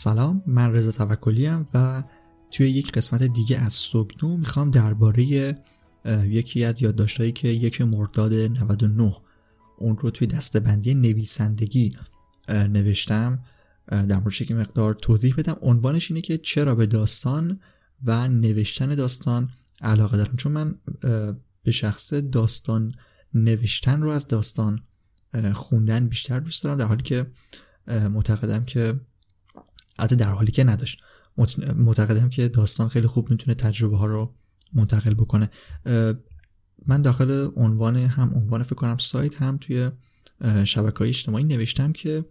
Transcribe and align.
سلام 0.00 0.42
من 0.46 0.72
رضا 0.72 0.92
توکلی 0.92 1.46
ام 1.46 1.66
و 1.74 2.04
توی 2.50 2.70
یک 2.70 2.92
قسمت 2.92 3.22
دیگه 3.22 3.58
از 3.58 3.72
سوگنو 3.72 4.36
می‌خوام 4.36 4.70
درباره 4.70 5.56
یکی 6.24 6.64
از 6.64 6.82
یادداشتهایی 6.82 7.32
که 7.32 7.48
یک 7.48 7.80
مرداد 7.80 8.34
99 8.34 9.16
اون 9.78 9.96
رو 9.96 10.10
توی 10.10 10.26
دستبندی 10.26 10.94
نویسندگی 10.94 11.88
نوشتم. 12.48 13.42
در 13.88 14.18
مورد 14.18 14.34
که 14.34 14.54
مقدار 14.54 14.94
توضیح 14.94 15.34
بدم. 15.38 15.56
عنوانش 15.60 16.10
اینه 16.10 16.20
که 16.20 16.38
چرا 16.38 16.74
به 16.74 16.86
داستان 16.86 17.60
و 18.04 18.28
نوشتن 18.28 18.94
داستان 18.94 19.50
علاقه 19.80 20.16
دارم. 20.16 20.36
چون 20.36 20.52
من 20.52 20.74
به 21.62 21.72
شخص 21.72 22.12
داستان 22.12 22.94
نوشتن 23.34 24.02
رو 24.02 24.10
از 24.10 24.26
داستان 24.26 24.80
خوندن 25.54 26.08
بیشتر 26.08 26.40
دوست 26.40 26.64
دارم 26.64 26.76
در 26.76 26.84
حالی 26.84 27.02
که 27.02 27.26
معتقدم 27.88 28.64
که 28.64 29.00
حتی 30.00 30.16
در 30.16 30.32
حالی 30.32 30.52
که 30.52 30.64
نداشت. 30.64 31.02
معتقدم 31.76 32.28
که 32.28 32.48
داستان 32.48 32.88
خیلی 32.88 33.06
خوب 33.06 33.30
می‌تونه 33.30 33.54
تجربه 33.54 33.96
ها 33.96 34.06
رو 34.06 34.34
منتقل 34.72 35.14
بکنه. 35.14 35.50
من 36.86 37.02
داخل 37.02 37.48
عنوان 37.56 37.96
هم 37.96 38.32
عنوان 38.34 38.62
فکر 38.62 38.74
کنم 38.74 38.98
سایت 38.98 39.42
هم 39.42 39.58
توی 39.60 39.90
شبکه 40.64 40.98
های 40.98 41.08
اجتماعی 41.08 41.44
نوشتم 41.44 41.92
که 41.92 42.24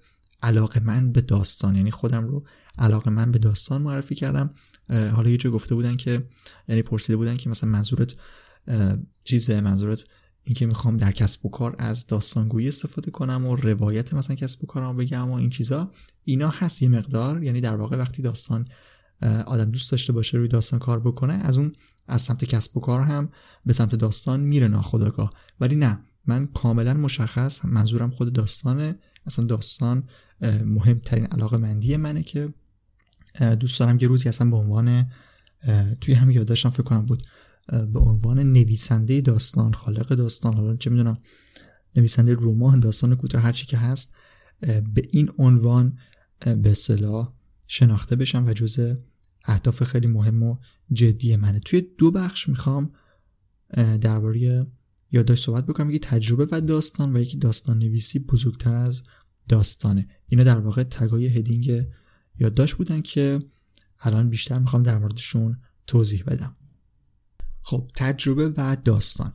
علاقه 0.43 0.79
من 0.79 1.11
به 1.11 1.21
داستان 1.21 1.75
یعنی 1.75 1.91
خودم 1.91 2.27
رو 2.27 2.45
علاقه 2.77 3.09
من 3.09 3.31
به 3.31 3.39
داستان 3.39 3.81
معرفی 3.81 4.15
کردم. 4.15 4.53
حالا 4.89 5.29
یه 5.29 5.37
جا 5.37 5.51
گفته 5.51 5.75
بودن 5.75 5.95
که 5.95 6.19
یعنی 6.67 6.81
پرسیده 6.81 7.17
بودن 7.17 7.37
که 7.37 7.49
مثلا 7.49 7.69
منظورت 7.69 8.13
چیزه؟ 9.23 9.61
منظورت 9.61 10.05
اینکه 10.47 10.65
می‌خوام 10.65 10.97
در 10.97 11.11
کسب 11.11 11.45
و 11.45 11.49
کار 11.49 11.75
از 11.79 12.07
داستانگویی 12.07 12.67
استفاده 12.67 13.11
کنم 13.11 13.45
و 13.45 13.55
روایت 13.55 14.13
مثلا 14.13 14.35
کسب 14.35 14.63
و 14.63 14.67
کارم 14.67 14.97
بگم 14.97 15.29
و 15.29 15.33
این 15.33 15.49
چیزا 15.49 15.91
اینا 16.23 16.49
هست 16.49 16.81
یه 16.81 16.89
مقدار. 16.89 17.43
یعنی 17.43 17.61
در 17.61 17.75
واقع 17.75 17.97
وقتی 17.97 18.21
داستان 18.21 18.65
آدم 19.45 19.71
دوست 19.71 19.91
داشته 19.91 20.13
باشه 20.13 20.37
روی 20.37 20.47
داستان 20.47 20.79
کار 20.79 20.99
بکنه 20.99 21.33
از 21.33 21.57
اون 21.57 21.73
از 22.07 22.21
سمت 22.21 22.45
کسب 22.45 22.77
و 22.77 22.79
کار 22.79 23.01
هم 23.01 23.29
به 23.65 23.73
سمت 23.73 23.95
داستان 23.95 24.39
میره 24.39 24.67
ناخداگاه 24.67 25.29
ولی 25.59 25.75
نه 25.75 25.99
من 26.25 26.45
کاملا 26.45 26.93
مشخص 26.93 27.65
منظورم 27.65 28.11
خود 28.11 28.33
داستانه. 28.33 28.95
اصلا 29.25 29.45
داستان 29.45 30.03
مهمترین 30.65 31.25
علاقه 31.25 31.57
مندی 31.57 31.97
منه 31.97 32.23
که 32.23 32.53
دوست 33.59 33.79
دارم 33.79 33.97
یه 34.01 34.07
روزی 34.07 34.29
اصلا 34.29 34.49
به 34.49 34.55
عنوان 34.55 35.11
توی 36.01 36.13
هم 36.13 36.31
یادداشتم 36.31 36.69
فکر 36.69 36.83
کنم 36.83 37.05
بود. 37.05 37.23
به 37.67 37.99
عنوان 37.99 38.39
نویسنده 38.39 39.21
داستان 39.21 39.73
خالق 39.73 40.07
داستان 40.07 40.53
حالا 40.53 40.75
چه 40.75 40.89
می‌دونم 40.89 41.17
نویسنده 41.95 42.35
رمان 42.39 42.79
داستان 42.79 43.15
کوتاه 43.15 43.41
هر 43.41 43.51
چی 43.51 43.65
که 43.65 43.77
هست 43.77 44.11
به 44.93 45.01
این 45.09 45.29
عنوان 45.37 45.97
به 46.39 46.71
اصطلاح 46.71 47.33
شناخته 47.67 48.15
بشم 48.15 48.45
و 48.47 48.53
جزء 48.53 48.95
اهداف 49.45 49.83
خیلی 49.83 50.07
مهم 50.07 50.43
و 50.43 50.57
جدی 50.91 51.35
منه. 51.35 51.59
توی 51.59 51.81
دو 51.97 52.11
بخش 52.11 52.49
می‌خوام 52.49 52.91
درباره 54.01 54.67
یادداشت 55.11 55.45
صحبت 55.45 55.65
بکنم. 55.65 55.89
یکی 55.89 55.99
تجربه 55.99 56.47
و 56.51 56.61
داستان 56.61 57.15
و 57.15 57.19
یکی 57.19 57.37
داستان 57.37 57.79
نویسی 57.79 58.19
بزرگتر 58.19 58.73
از 58.73 59.03
داستانه. 59.49 60.07
اینا 60.27 60.43
در 60.43 60.59
واقع 60.59 60.83
تگای 60.83 61.27
هدینگ 61.27 61.85
یادداشت 62.39 62.75
بودن 62.75 63.01
که 63.01 63.41
الان 63.99 64.29
بیشتر 64.29 64.59
می‌خوام 64.59 64.83
در 64.83 64.99
موردشون 64.99 65.57
توضیح 65.87 66.23
بدم. 66.23 66.55
خب 67.67 67.91
تجربه 67.95 68.49
و 68.57 68.77
داستان. 68.83 69.33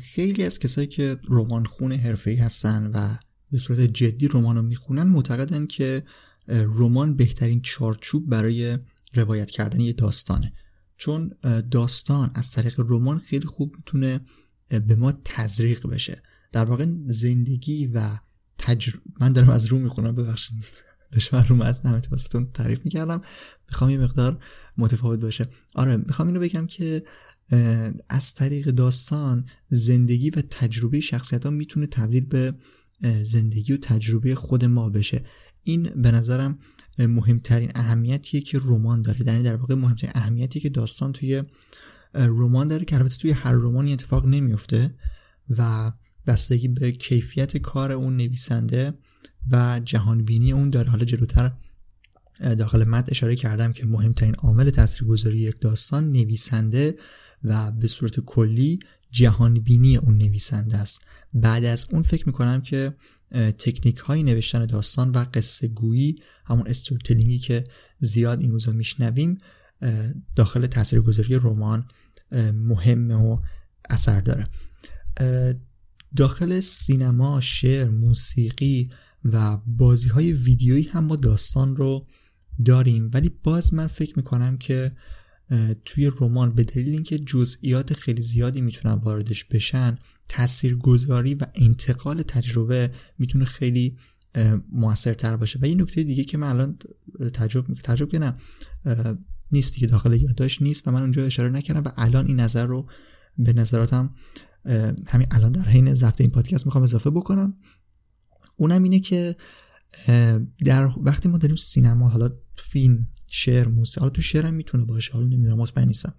خیلی 0.00 0.44
از 0.44 0.58
کسایی 0.58 0.86
که 0.86 1.16
رمان 1.28 1.64
خون 1.64 1.92
حرفه‌ای 1.92 2.36
هستن 2.36 2.90
و 2.94 3.16
به 3.50 3.58
صورت 3.58 3.80
جدی 3.80 4.28
رمان 4.28 4.56
رو 4.56 4.62
می‌خونن 4.62 5.02
معتقدن 5.02 5.66
که 5.66 6.02
رمان 6.48 7.16
بهترین 7.16 7.60
چارچوب 7.60 8.28
برای 8.28 8.78
روایت 9.14 9.50
کردن 9.50 9.80
یه 9.80 9.92
داستانه. 9.92 10.52
چون 10.96 11.32
داستان 11.70 12.30
از 12.34 12.50
طریق 12.50 12.80
رمان 12.80 13.18
خیلی 13.18 13.46
خوب 13.46 13.74
می‌تونه 13.76 14.20
به 14.68 14.96
ما 14.96 15.12
تزریق 15.24 15.86
بشه. 15.86 16.22
در 16.52 16.64
واقع 16.64 16.86
زندگی 17.08 17.86
و 17.86 18.18
تجر... 18.58 18.92
من 19.20 19.32
دارم 19.32 19.50
از 19.50 19.66
رو 19.66 19.78
می‌خونم 19.78 20.14
ببخشید. 20.14 20.56
دشمن 21.12 21.44
رو 21.48 21.56
متن 21.56 21.88
همه 21.88 22.00
تو 22.00 22.44
تعریف 22.44 22.84
می‌کردم. 22.84 23.22
می‌خوام 23.68 23.90
یه 23.90 23.98
مقدار 23.98 24.44
متفاوت 24.76 25.20
باشه. 25.20 25.46
آره 25.74 25.96
می‌خوام 25.96 26.28
اینو 26.28 26.40
بگم 26.40 26.66
که 26.66 27.02
از 28.08 28.34
طریق 28.34 28.70
داستان 28.70 29.46
زندگی 29.70 30.30
و 30.30 30.42
تجربه 30.50 31.00
شخصیت 31.00 31.44
ها 31.44 31.50
می‌تونه 31.50 31.86
تبدیل 31.86 32.24
به 32.24 32.54
زندگی 33.22 33.72
و 33.72 33.76
تجربه 33.76 34.34
خود 34.34 34.64
ما 34.64 34.90
بشه. 34.90 35.24
این 35.62 35.82
به 35.82 36.10
نظرم 36.10 36.58
مهمترین 36.98 37.70
اهمیتیه 37.74 38.40
که 38.40 38.58
رمان 38.58 39.02
داره. 39.02 39.26
یعنی 39.26 39.42
در 39.42 39.56
واقع 39.56 39.74
مهمترین 39.74 40.12
اهمیتی 40.14 40.60
که 40.60 40.68
داستان 40.68 41.12
توی 41.12 41.42
رمان 42.14 42.68
داره 42.68 42.84
که 42.84 42.96
البته 42.96 43.16
توی 43.16 43.30
هر 43.30 43.52
رمانی 43.52 43.92
اتفاق 43.92 44.26
نمیفته 44.26 44.94
و 45.58 45.92
بستگی 46.26 46.68
به 46.68 46.92
کیفیت 46.92 47.56
کار 47.56 47.92
اون 47.92 48.16
نویسنده 48.16 48.94
و 49.50 49.80
جهانبینی 49.84 50.52
اون 50.52 50.70
داره. 50.70 50.90
حالا 50.90 51.04
جلوتر 51.04 51.52
داخل 52.40 52.88
مد 52.88 53.08
اشاره 53.10 53.36
کردم 53.36 53.72
که 53.72 53.86
مهمترین 53.86 54.34
عامل 54.34 54.70
تاثیرگذاری 54.70 55.38
یک 55.38 55.60
داستان 55.60 56.12
نویسنده 56.12 56.94
و 57.44 57.70
به 57.70 57.88
صورت 57.88 58.20
کلی 58.20 58.78
جهانبینی 59.10 59.96
اون 59.96 60.18
نویسنده 60.18 60.76
است. 60.76 61.00
بعد 61.34 61.64
از 61.64 61.86
اون 61.92 62.02
فکر 62.02 62.26
می‌کنم 62.26 62.60
که 62.60 62.94
تکنیک 63.58 63.96
های 63.96 64.22
نوشتن 64.22 64.66
داستان 64.66 65.10
و 65.10 65.26
قصه 65.34 65.68
گویی 65.68 66.22
همون 66.44 66.66
استورتلینگی 66.66 67.38
که 67.38 67.64
زیاد 68.00 68.40
این 68.40 68.50
روزا 68.50 68.72
میشنویم 68.72 69.38
داخل 70.36 70.66
تاثیرگذاری 70.66 71.34
رمان 71.34 71.88
مهمه 72.52 73.14
و 73.14 73.38
اثر 73.90 74.20
داره. 74.20 74.44
داخل 76.16 76.60
سینما، 76.60 77.40
شعر، 77.40 77.88
موسیقی 77.88 78.90
و 79.24 79.58
بازی 79.66 80.08
های 80.08 80.32
ویدیویی 80.32 80.82
هم 80.82 81.04
ما 81.04 81.16
داستان 81.16 81.76
رو 81.76 82.06
داریم. 82.64 83.10
ولی 83.14 83.30
باز 83.42 83.74
من 83.74 83.86
فکر 83.86 84.12
می‌کنم 84.16 84.56
که 84.58 84.92
توی 85.84 86.10
رمان 86.20 86.54
به 86.54 86.64
دلیل 86.64 86.88
اینکه 86.88 87.18
جزئیات 87.18 87.92
خیلی 87.92 88.22
زیادی 88.22 88.60
می‌تونن 88.60 88.94
واردش 88.94 89.44
بشن 89.44 89.98
تاثیرگذاری 90.28 91.34
و 91.34 91.46
انتقال 91.54 92.22
تجربه 92.22 92.90
می‌تونه 93.18 93.44
خیلی 93.44 93.96
موثرتر 94.72 95.36
باشه. 95.36 95.58
و 95.58 95.64
این 95.64 95.80
نکته 95.80 96.02
دیگه 96.02 96.24
که 96.24 96.38
من 96.38 96.48
الان 96.48 96.78
تجربه 97.32 97.74
تجربه 97.74 98.18
کنم 98.18 98.38
نیست 99.52 99.74
دیگه 99.74 99.86
داخل 99.86 100.20
یادداشت 100.20 100.62
نیست 100.62 100.88
و 100.88 100.90
من 100.90 101.00
اونجا 101.00 101.24
اشاره 101.24 101.48
نکردم 101.48 101.82
و 101.84 101.92
الان 101.96 102.26
این 102.26 102.40
نظر 102.40 102.66
رو 102.66 102.88
به 103.38 103.52
نظراتم 103.52 104.14
همین 105.06 105.26
الان 105.30 105.52
در 105.52 105.64
حین 105.64 105.94
ضبط 105.94 106.20
این 106.20 106.30
پادکست 106.30 106.66
می‌خوام 106.66 106.84
اضافه 106.84 107.10
بکنم. 107.10 107.54
اونم 108.56 108.82
اینه 108.82 109.00
که 109.00 109.36
در 110.64 110.90
وقتی 110.96 111.28
ما 111.28 111.38
داریم 111.38 111.56
سینما 111.56 112.08
حالا 112.08 112.30
فیلم 112.60 113.06
شعر 113.26 113.68
موسیقی. 113.68 114.00
حالا 114.00 114.10
تو 114.10 114.22
شعر 114.22 114.50
می‌تونه 114.50 114.84
باشه 114.84 115.12
حالا 115.12 115.26
نمی‌دونم 115.26 115.58
مطمئن 115.58 115.88
نیستم 115.88 116.14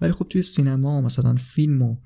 ولی 0.00 0.12
خب 0.12 0.26
توی 0.30 0.42
سینما 0.42 1.00
مثلا 1.00 1.34
فیلم 1.34 1.82
و 1.82 1.96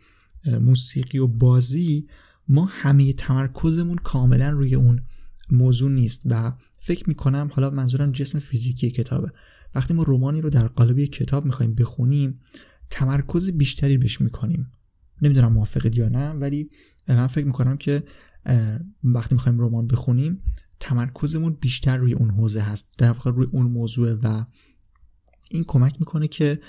موسیقی 0.60 1.18
و 1.18 1.26
بازی 1.26 2.08
ما 2.48 2.64
همه 2.64 3.12
تمرکزمون 3.12 3.98
کاملا 3.98 4.50
روی 4.50 4.74
اون 4.74 5.02
موضوع 5.50 5.90
نیست 5.90 6.22
و 6.26 6.52
فکر 6.80 7.08
می‌کنم 7.08 7.50
حالا 7.52 7.70
منظورم 7.70 8.12
جسم 8.12 8.38
فیزیکی 8.38 8.90
کتابه. 8.90 9.30
وقتی 9.74 9.94
ما 9.94 10.02
رومانی 10.02 10.40
رو 10.40 10.50
در 10.50 10.66
قالب 10.66 11.04
کتاب 11.04 11.44
می‌خوایم 11.44 11.74
بخونیم 11.74 12.40
تمرکز 12.90 13.50
بیشتری 13.50 13.98
بهش 13.98 14.20
می‌کنیم. 14.20 14.72
نمی‌دونم 15.22 15.52
موافقید 15.52 15.96
یا 15.96 16.08
نه 16.08 16.30
ولی 16.30 16.70
من 17.08 17.26
فکر 17.26 17.46
می‌کنم 17.46 17.76
که 17.76 18.02
وقتی 19.04 19.34
می‌خوایم 19.34 19.60
رمان 19.60 19.86
بخونیم 19.86 20.42
تمرکزمون 20.84 21.52
بیشتر 21.60 21.96
روی 21.96 22.12
اون 22.12 22.30
حوزه 22.30 22.60
هست. 22.60 22.88
در 22.98 23.12
واقع 23.12 23.30
روی 23.30 23.46
اون 23.52 23.66
موضوع 23.66 24.12
و 24.22 24.44
این 25.50 25.64
کمک 25.64 25.96
می‌کنه 25.98 26.28
که 26.28 26.60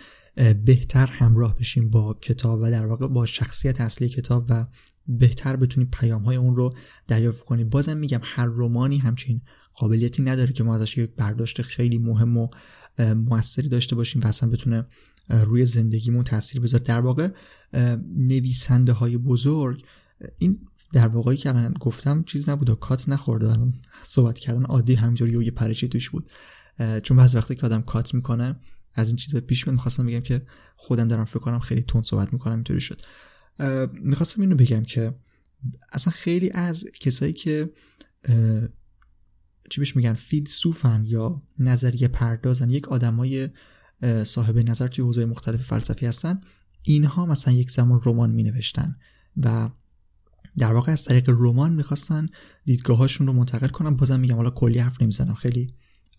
بهتر 0.65 1.05
همراه 1.05 1.55
بشیم 1.55 1.89
با 1.89 2.13
کتاب 2.21 2.59
و 2.61 2.71
در 2.71 2.85
واقع 2.85 3.07
با 3.07 3.25
شخصیت 3.25 3.81
اصلی 3.81 4.09
کتاب 4.09 4.45
و 4.49 4.65
بهتر 5.07 5.55
بتونیم 5.55 5.89
پیام 5.93 6.23
های 6.23 6.35
اون 6.35 6.55
رو 6.55 6.73
دریافت 7.07 7.45
کنیم. 7.45 7.69
بازم 7.69 7.97
میگم 7.97 8.19
هر 8.23 8.45
رومانی 8.45 8.97
همچین 8.97 9.41
قابلیتی 9.75 10.23
نداره 10.23 10.53
که 10.53 10.63
ما 10.63 10.75
ازش 10.75 10.97
یک 10.97 11.15
برداشت 11.15 11.61
خیلی 11.61 11.97
مهم 11.97 12.37
و 12.37 12.47
موثری 12.99 13.69
داشته 13.69 13.95
باشیم 13.95 14.21
و 14.21 14.27
اصلا 14.27 14.49
بتونه 14.49 14.85
روی 15.29 15.65
زندگیمون 15.65 16.23
تاثیر 16.23 16.61
بذاره. 16.61 16.83
در 16.83 17.01
واقع 17.01 17.29
نویسنده 18.17 18.93
های 18.93 19.17
بزرگ 19.17 19.83
این 20.37 20.59
در 20.95 21.07
واقعی 21.07 21.37
که 21.37 21.51
من 21.51 21.73
گفتم 21.79 22.23
چیز 22.23 22.49
نبود 22.49 22.69
و 22.69 22.75
کات 22.75 23.09
نخورده. 23.09 23.71
صحبت 24.03 24.39
کردن 24.39 24.63
عادی 24.63 24.95
همینجوری 24.95 25.45
یه 25.45 25.51
پرچی 25.51 25.87
توش 25.87 26.09
بود. 26.09 26.29
چون 27.03 27.17
بعضی 27.17 27.37
وقتی 27.37 27.55
که 27.55 27.65
آدم 27.65 27.81
کات 27.81 28.13
می‌کنه 28.13 28.59
از 28.93 29.07
این 29.07 29.15
چیزا 29.15 29.39
پیش 29.39 29.67
میاد. 29.67 29.75
می‌خواستم 29.75 30.05
بگم 30.05 30.19
که 30.19 30.45
خودم 30.75 31.07
دارم 31.07 31.25
فکر 31.25 31.39
کنم 31.39 31.59
خیلی 31.59 31.81
تون 31.81 32.03
صحبت 32.03 32.33
می‌کنم 32.33 32.53
اینطوری 32.53 32.81
شد. 32.81 33.01
می‌خواستم 33.93 34.41
اینو 34.41 34.55
بگم 34.55 34.83
که 34.83 35.15
اصلا 35.91 36.11
خیلی 36.11 36.51
از 36.53 36.85
کسایی 36.99 37.33
که 37.33 37.69
چی 39.69 39.81
بهش 39.81 39.95
میگن 39.95 40.13
فیلسوفن 40.13 41.03
یا 41.05 41.41
نظریه 41.59 42.07
پردازن 42.07 42.69
یک 42.69 42.87
آدمای 42.87 43.49
صاحب 44.23 44.57
نظر 44.57 44.87
توی 44.87 45.05
حوزه 45.05 45.25
مختلف 45.25 45.63
فلسفی 45.63 46.05
هستن 46.05 46.41
اینها 46.81 47.25
مثلا 47.25 47.53
یک 47.53 47.71
زمان 47.71 48.01
رمان 48.05 48.31
می 48.31 48.43
نوشتن 48.43 48.95
و 49.37 49.69
در 50.57 50.73
واقع 50.73 50.91
از 50.91 51.03
طریق 51.03 51.29
رمان 51.29 51.73
می‌خواستن 51.73 52.27
دیدگاهاشون 52.65 53.27
رو 53.27 53.33
منتقل 53.33 53.67
کنم 53.67 53.95
بازم 53.95 54.19
میگم 54.19 54.35
حالا 54.35 54.49
کلی 54.49 54.79
حرف 54.79 55.01
نمی‌زنم. 55.01 55.33
خیلی 55.33 55.67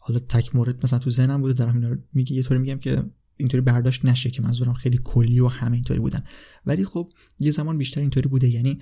حالا 0.01 0.19
تک 0.19 0.57
مورد 0.57 0.85
مثلا 0.85 0.99
تو 0.99 1.11
ذهنم 1.11 1.41
بوده. 1.41 1.53
دارم 1.53 1.75
اینا 1.75 1.89
رو 1.89 1.97
میگه 2.13 2.33
یه 2.33 2.43
طوری 2.43 2.61
میگم 2.61 2.79
که 2.79 3.03
اینطوری 3.37 3.61
برداشت 3.61 4.05
نشه 4.05 4.31
که 4.31 4.43
منظورم 4.43 4.75
خیلی 4.75 5.01
کلی 5.05 5.41
و 5.41 5.49
همه 5.49 5.75
اینطوری 5.75 6.01
بودن. 6.01 6.21
ولی 6.67 6.85
خب 6.85 7.13
یه 7.39 7.51
زمان 7.51 7.79
بیشتر 7.79 8.01
اینطوری 8.01 8.29
بوده. 8.29 8.49
یعنی 8.49 8.79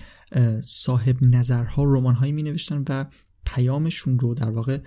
صاحب 0.65 1.17
نظرها 1.23 1.85
رمان 1.85 2.15
هایی 2.15 2.33
می 2.33 2.43
نوشتن 2.43 2.85
و 2.89 3.05
پیامشون 3.47 4.19
رو 4.19 4.35
در 4.35 4.50
واقع 4.50 4.79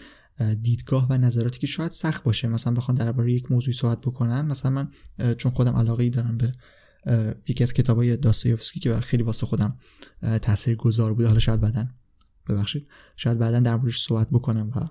دیدگاه 0.62 1.08
و 1.10 1.18
نظراتی 1.18 1.60
که 1.60 1.68
شاید 1.68 1.92
سخت 1.92 2.24
باشه. 2.24 2.48
مثلا 2.48 2.74
بخوان 2.74 2.98
درباره 2.98 3.34
یک 3.34 3.52
موضوعی 3.52 3.74
صحبت 3.74 4.02
بکنن. 4.02 4.46
مثلا 4.46 4.72
من 4.72 4.88
چون 5.36 5.52
خودم 5.52 5.75
علاقه 5.75 6.04
ای 6.04 6.10
دارم 6.10 6.38
به 6.38 6.52
یکی 7.48 7.63
از 7.63 7.74
کتابای 7.74 8.18
داستایوفسکی 8.18 8.80
که 8.80 8.95
خیلی 8.95 9.24
واسه 9.24 9.45
خودم 9.45 9.77
تاثیر 10.42 10.75
گذار 10.75 11.13
بوده. 11.13 11.27
حالا 11.27 11.39
شاید 11.39 11.62
بعدن 11.62 11.94
ببخشید. 12.50 12.89
شاید 13.15 13.39
بعدا 13.39 13.59
در 13.59 13.75
موردش 13.75 14.01
صحبت 14.01 14.30
بکنم 14.30 14.69
و 14.75 14.89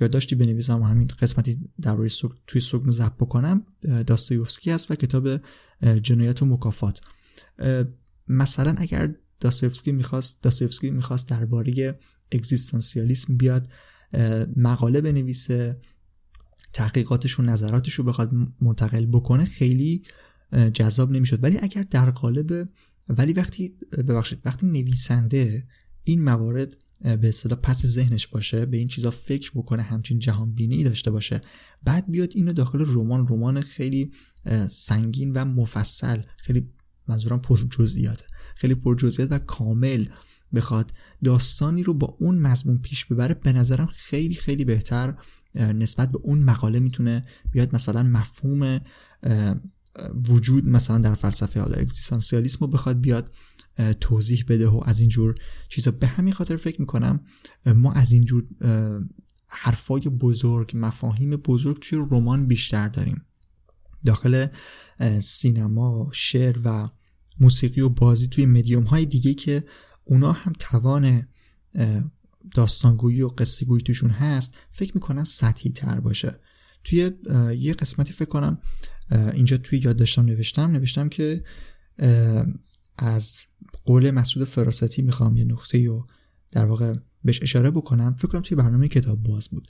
یادداشتی 0.00 0.34
بنویسم 0.34 0.82
و 0.82 0.84
همین 0.84 1.06
قسمتی 1.06 1.70
درباره 1.80 2.08
سوگ 2.08 2.32
توی 2.46 2.60
سوگن 2.60 2.90
ضبط 2.90 3.14
بکنم. 3.14 3.66
داستایوفسکی 4.06 4.70
هست 4.70 4.90
و 4.90 4.94
کتاب 4.94 5.28
جنایت 6.02 6.42
و 6.42 6.46
مکافات. 6.46 7.00
مثلا 8.28 8.74
اگر 8.78 9.14
داستایوفسکی 9.40 9.92
می‌خواست 9.92 10.42
داستایوفسکی 10.42 10.90
می‌خواست 10.90 11.28
درباره 11.28 11.98
اگزیستانسیالیسم 12.32 13.36
بیاد 13.36 13.68
مقاله 14.56 15.00
بنویسه 15.00 15.80
تحقیقاتش 16.72 17.38
و 17.38 17.42
نظراتش 17.42 17.92
رو 17.92 18.04
بخواد 18.04 18.30
منتقل 18.60 19.06
بکنه 19.06 19.44
خیلی 19.44 20.02
جذاب 20.74 21.10
نمی‌شد. 21.10 21.44
ولی 21.44 21.58
اگر 21.58 21.82
در 21.82 22.10
قالب 22.10 22.68
ولی 23.08 23.32
وقتی 23.32 23.74
ببخشید 23.92 24.40
وقتی 24.44 24.66
نویسنده 24.66 25.66
این 26.04 26.24
موارد 26.24 26.76
به 27.00 27.28
اصطلاح 27.28 27.58
پس 27.58 27.86
ذهنش 27.86 28.26
باشه 28.26 28.66
به 28.66 28.76
این 28.76 28.88
چیزا 28.88 29.10
فکر 29.10 29.50
بکنه 29.54 29.82
همچین 29.82 30.18
جهان 30.18 30.54
بینی 30.54 30.84
داشته 30.84 31.10
باشه 31.10 31.40
بعد 31.82 32.10
بیاد 32.10 32.30
اینو 32.34 32.52
داخل 32.52 32.84
رمان 32.88 33.28
رمان 33.28 33.60
خیلی 33.60 34.12
سنگین 34.70 35.32
و 35.32 35.44
مفصل 35.44 36.20
خیلی 36.36 36.68
منظورم 37.08 37.40
پر 37.40 37.60
جزئیات 37.70 38.26
خیلی 38.56 38.74
پر 38.74 38.96
جزئیات 38.96 39.32
و 39.32 39.38
کامل 39.38 40.06
بخواد 40.54 40.92
داستانی 41.24 41.82
رو 41.82 41.94
با 41.94 42.16
اون 42.20 42.38
مضمون 42.38 42.78
پیش 42.78 43.04
ببره 43.04 43.34
به 43.34 43.52
نظرم 43.52 43.86
خیلی 43.86 44.34
خیلی 44.34 44.64
بهتر 44.64 45.16
نسبت 45.54 46.12
به 46.12 46.18
اون 46.22 46.38
مقاله 46.38 46.78
می‌تونه 46.78 47.26
بیاد. 47.52 47.74
مثلا 47.74 48.02
مفهوم 48.02 48.80
وجود 50.28 50.68
مثلا 50.68 50.98
در 50.98 51.14
فلسفه 51.14 51.60
حالا 51.60 51.76
اگزیستانسیالیسم 51.76 52.58
رو 52.60 52.66
بخواد 52.66 53.00
بیاد 53.00 53.34
توضیح 54.00 54.44
بده 54.48 54.68
و 54.68 54.80
از 54.84 55.00
اینجور 55.00 55.34
چیزا. 55.68 55.90
به 55.90 56.06
همین 56.06 56.32
خاطر 56.32 56.56
فکر 56.56 56.80
می‌کنم 56.80 57.20
ما 57.66 57.92
از 57.92 58.12
اینجور 58.12 58.46
حرفای 59.46 60.00
بزرگ 60.00 60.72
مفاهیم 60.74 61.30
بزرگ 61.30 61.78
توی 61.78 62.06
رمان 62.10 62.46
بیشتر 62.46 62.88
داریم. 62.88 63.22
داخل 64.04 64.46
سینما 65.20 66.10
شعر 66.12 66.58
و 66.64 66.88
موسیقی 67.40 67.80
و 67.80 67.88
بازی 67.88 68.28
توی 68.28 68.46
مدیوم 68.46 68.84
های 68.84 69.06
دیگه 69.06 69.34
که 69.34 69.64
اونا 70.04 70.32
هم 70.32 70.52
توان 70.58 71.28
داستانگویی 72.54 73.22
و 73.22 73.28
قصه 73.28 73.64
گویی 73.64 73.82
توشون 73.82 74.10
هست 74.10 74.54
فکر 74.72 74.92
می‌کنم 74.94 75.24
سطحی 75.24 75.70
تر 75.70 76.00
باشه. 76.00 76.40
توی 76.84 77.10
یه 77.58 77.72
قسمتی 77.72 78.12
فکر 78.12 78.28
کنم 78.28 78.54
اینجا 79.10 79.56
توی 79.56 79.80
یاد 79.84 79.96
داشتم 79.96 80.22
نوشتم 80.22 80.70
نوشتم 80.70 81.08
که 81.08 81.44
از 82.98 83.36
قول 83.84 84.10
مسعود 84.10 84.48
فراستی 84.48 85.02
می‌خوام 85.02 85.36
یه 85.36 85.44
نقطه 85.44 85.86
رو 85.86 86.06
در 86.52 86.64
واقع 86.64 86.94
بهش 87.24 87.42
اشاره 87.42 87.70
بکنم. 87.70 88.12
فکر 88.12 88.28
کنم 88.28 88.40
توی 88.40 88.56
برنامه 88.56 88.88
کتاب 88.88 89.22
باز 89.22 89.48
بود. 89.48 89.68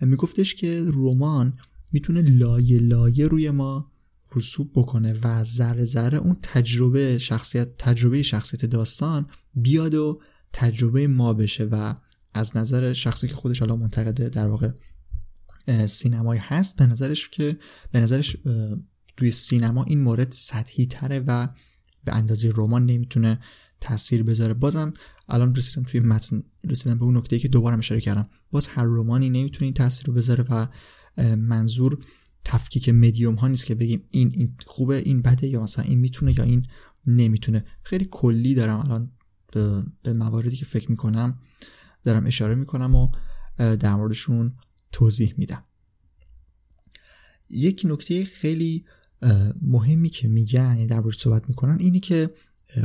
میگفتش 0.00 0.54
که 0.54 0.84
رمان 0.94 1.52
می‌تونه 1.92 2.22
لایه 2.22 2.78
لایه 2.78 3.26
روی 3.26 3.50
ما 3.50 3.92
رسوب 4.34 4.70
بکنه 4.74 5.14
و 5.24 5.44
ذره 5.44 5.84
ذره 5.84 6.18
اون 6.18 6.36
تجربه 6.42 7.18
شخصیت 7.18 7.68
تجربه 7.78 8.22
شخصیت 8.22 8.64
داستان 8.64 9.26
بیاد 9.54 9.94
و 9.94 10.20
تجربه 10.52 11.06
ما 11.06 11.34
بشه 11.34 11.64
و 11.64 11.94
از 12.34 12.56
نظر 12.56 12.92
شخصی 12.92 13.28
که 13.28 13.34
خودش 13.34 13.60
حالا 13.60 13.76
منتقده 13.76 14.28
در 14.28 14.48
واقع 14.48 14.70
سینمایی 15.86 16.40
هست. 16.44 16.76
به 16.76 16.86
نظرش 16.86 17.28
که 17.28 17.58
به 17.92 18.00
نظرش 18.00 18.36
توی 19.16 19.30
سینما 19.30 19.84
این 19.84 20.00
مورد 20.00 20.32
سطحی 20.32 20.86
تره 20.86 21.18
و 21.26 21.48
به 22.04 22.14
اندازه 22.14 22.52
رمان 22.56 22.86
نمی‌تونه 22.86 23.40
تاثیر 23.80 24.22
بذاره. 24.22 24.54
بازم 24.54 24.92
الان 25.28 25.54
رسیدم 25.54 25.82
توی 25.82 26.00
متن 26.00 26.42
رسیدم 26.64 26.98
به 26.98 27.04
اون 27.04 27.16
نکته 27.16 27.38
که 27.38 27.48
دوباره 27.48 27.78
اشاره 27.78 28.00
کردم. 28.00 28.28
باز 28.50 28.66
هر 28.66 28.84
رمانی 28.84 29.30
نمی‌تونه 29.30 29.64
این 29.64 29.74
تاثیر 29.74 30.06
رو 30.06 30.12
بذاره 30.12 30.44
و 30.50 30.66
منظور 31.36 31.98
تفکیک 32.44 32.88
مدیوم 32.88 33.34
ها 33.34 33.48
نیست 33.48 33.66
که 33.66 33.74
بگیم 33.74 34.04
این, 34.10 34.30
این 34.34 34.56
خوبه 34.66 34.96
این 34.96 35.22
بده 35.22 35.46
یا 35.46 35.62
مثلا 35.62 35.84
این 35.84 35.98
می‌تونه 35.98 36.38
یا 36.38 36.44
این 36.44 36.62
نمی‌تونه. 37.06 37.64
خیلی 37.82 38.08
کلی 38.10 38.54
دارم 38.54 38.78
الان 38.78 39.10
به 40.02 40.12
مواردی 40.12 40.56
که 40.56 40.64
فکر 40.64 40.90
می‌کنم 40.90 41.38
دارم 42.04 42.26
اشاره 42.26 42.54
می‌کنم 42.54 42.94
و 42.94 43.08
در 43.56 43.94
موردشون 43.94 44.54
توضیح 44.92 45.34
میدم. 45.36 45.64
یک 47.50 47.82
نکته 47.84 48.24
خیلی 48.24 48.84
مهمی 49.62 50.08
که 50.08 50.28
میگن 50.28 50.74
یعنی 50.74 50.86
در 50.86 51.02
صحبت 51.10 51.48
می‌کنن 51.48 51.76
اینی 51.80 52.00
که 52.00 52.30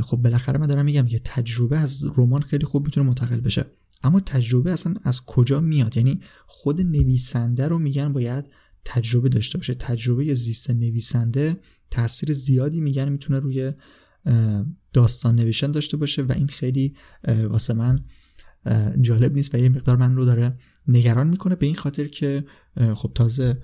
خب 0.02 0.16
بالاخره 0.16 0.58
من 0.58 0.66
دارم 0.66 0.84
میگم 0.84 1.06
که 1.06 1.20
تجربه 1.24 1.78
از 1.78 2.04
رمان 2.16 2.42
خیلی 2.42 2.66
خوب 2.66 2.84
می‌تونه 2.84 3.06
منتقل 3.06 3.40
بشه. 3.40 3.66
اما 4.02 4.20
تجربه 4.20 4.72
اصلا 4.72 4.94
از 5.02 5.20
کجا 5.20 5.60
میاد؟ 5.60 5.96
یعنی 5.96 6.20
خود 6.46 6.80
نویسنده 6.80 7.68
رو 7.68 7.78
میگن 7.78 8.12
باید 8.12 8.44
تجربه 8.84 9.28
داشته 9.28 9.58
باشه. 9.58 9.74
تجربه 9.74 10.34
زیست 10.34 10.70
نویسنده 10.70 11.56
تاثیر 11.90 12.32
زیادی 12.32 12.80
میگن 12.80 13.08
می‌تونه 13.08 13.38
روی 13.38 13.72
داستان 14.92 15.34
نوشتن 15.34 15.72
داشته 15.72 15.96
باشه 15.96 16.22
و 16.22 16.32
این 16.32 16.46
خیلی 16.46 16.96
واسه 17.48 17.74
من 17.74 18.04
جالب 19.00 19.34
نیست 19.34 19.54
و 19.54 19.58
یه 19.58 19.68
مقدار 19.68 19.96
من 19.96 20.16
رو 20.16 20.24
داره 20.24 20.58
نگران 20.88 21.26
می‌کنه 21.26 21.54
به 21.54 21.66
این 21.66 21.74
خاطر 21.74 22.06
که 22.06 22.44
خب 22.94 23.12
تازه 23.14 23.62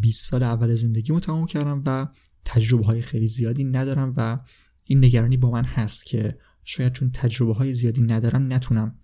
20 0.00 0.30
سال 0.30 0.42
اول 0.42 0.74
زندگیمو 0.74 1.20
تمام 1.20 1.46
کردم 1.46 1.82
و 1.86 2.08
تجربه 2.44 2.84
های 2.84 3.02
خیلی 3.02 3.26
زیادی 3.28 3.64
ندارم 3.64 4.14
و 4.16 4.38
این 4.84 5.04
نگرانی 5.04 5.36
با 5.36 5.50
من 5.50 5.64
هست 5.64 6.06
که 6.06 6.38
شاید 6.64 6.92
چون 6.92 7.10
تجربه 7.10 7.54
های 7.54 7.74
زیادی 7.74 8.02
ندارم 8.02 8.52
نتونم 8.52 8.98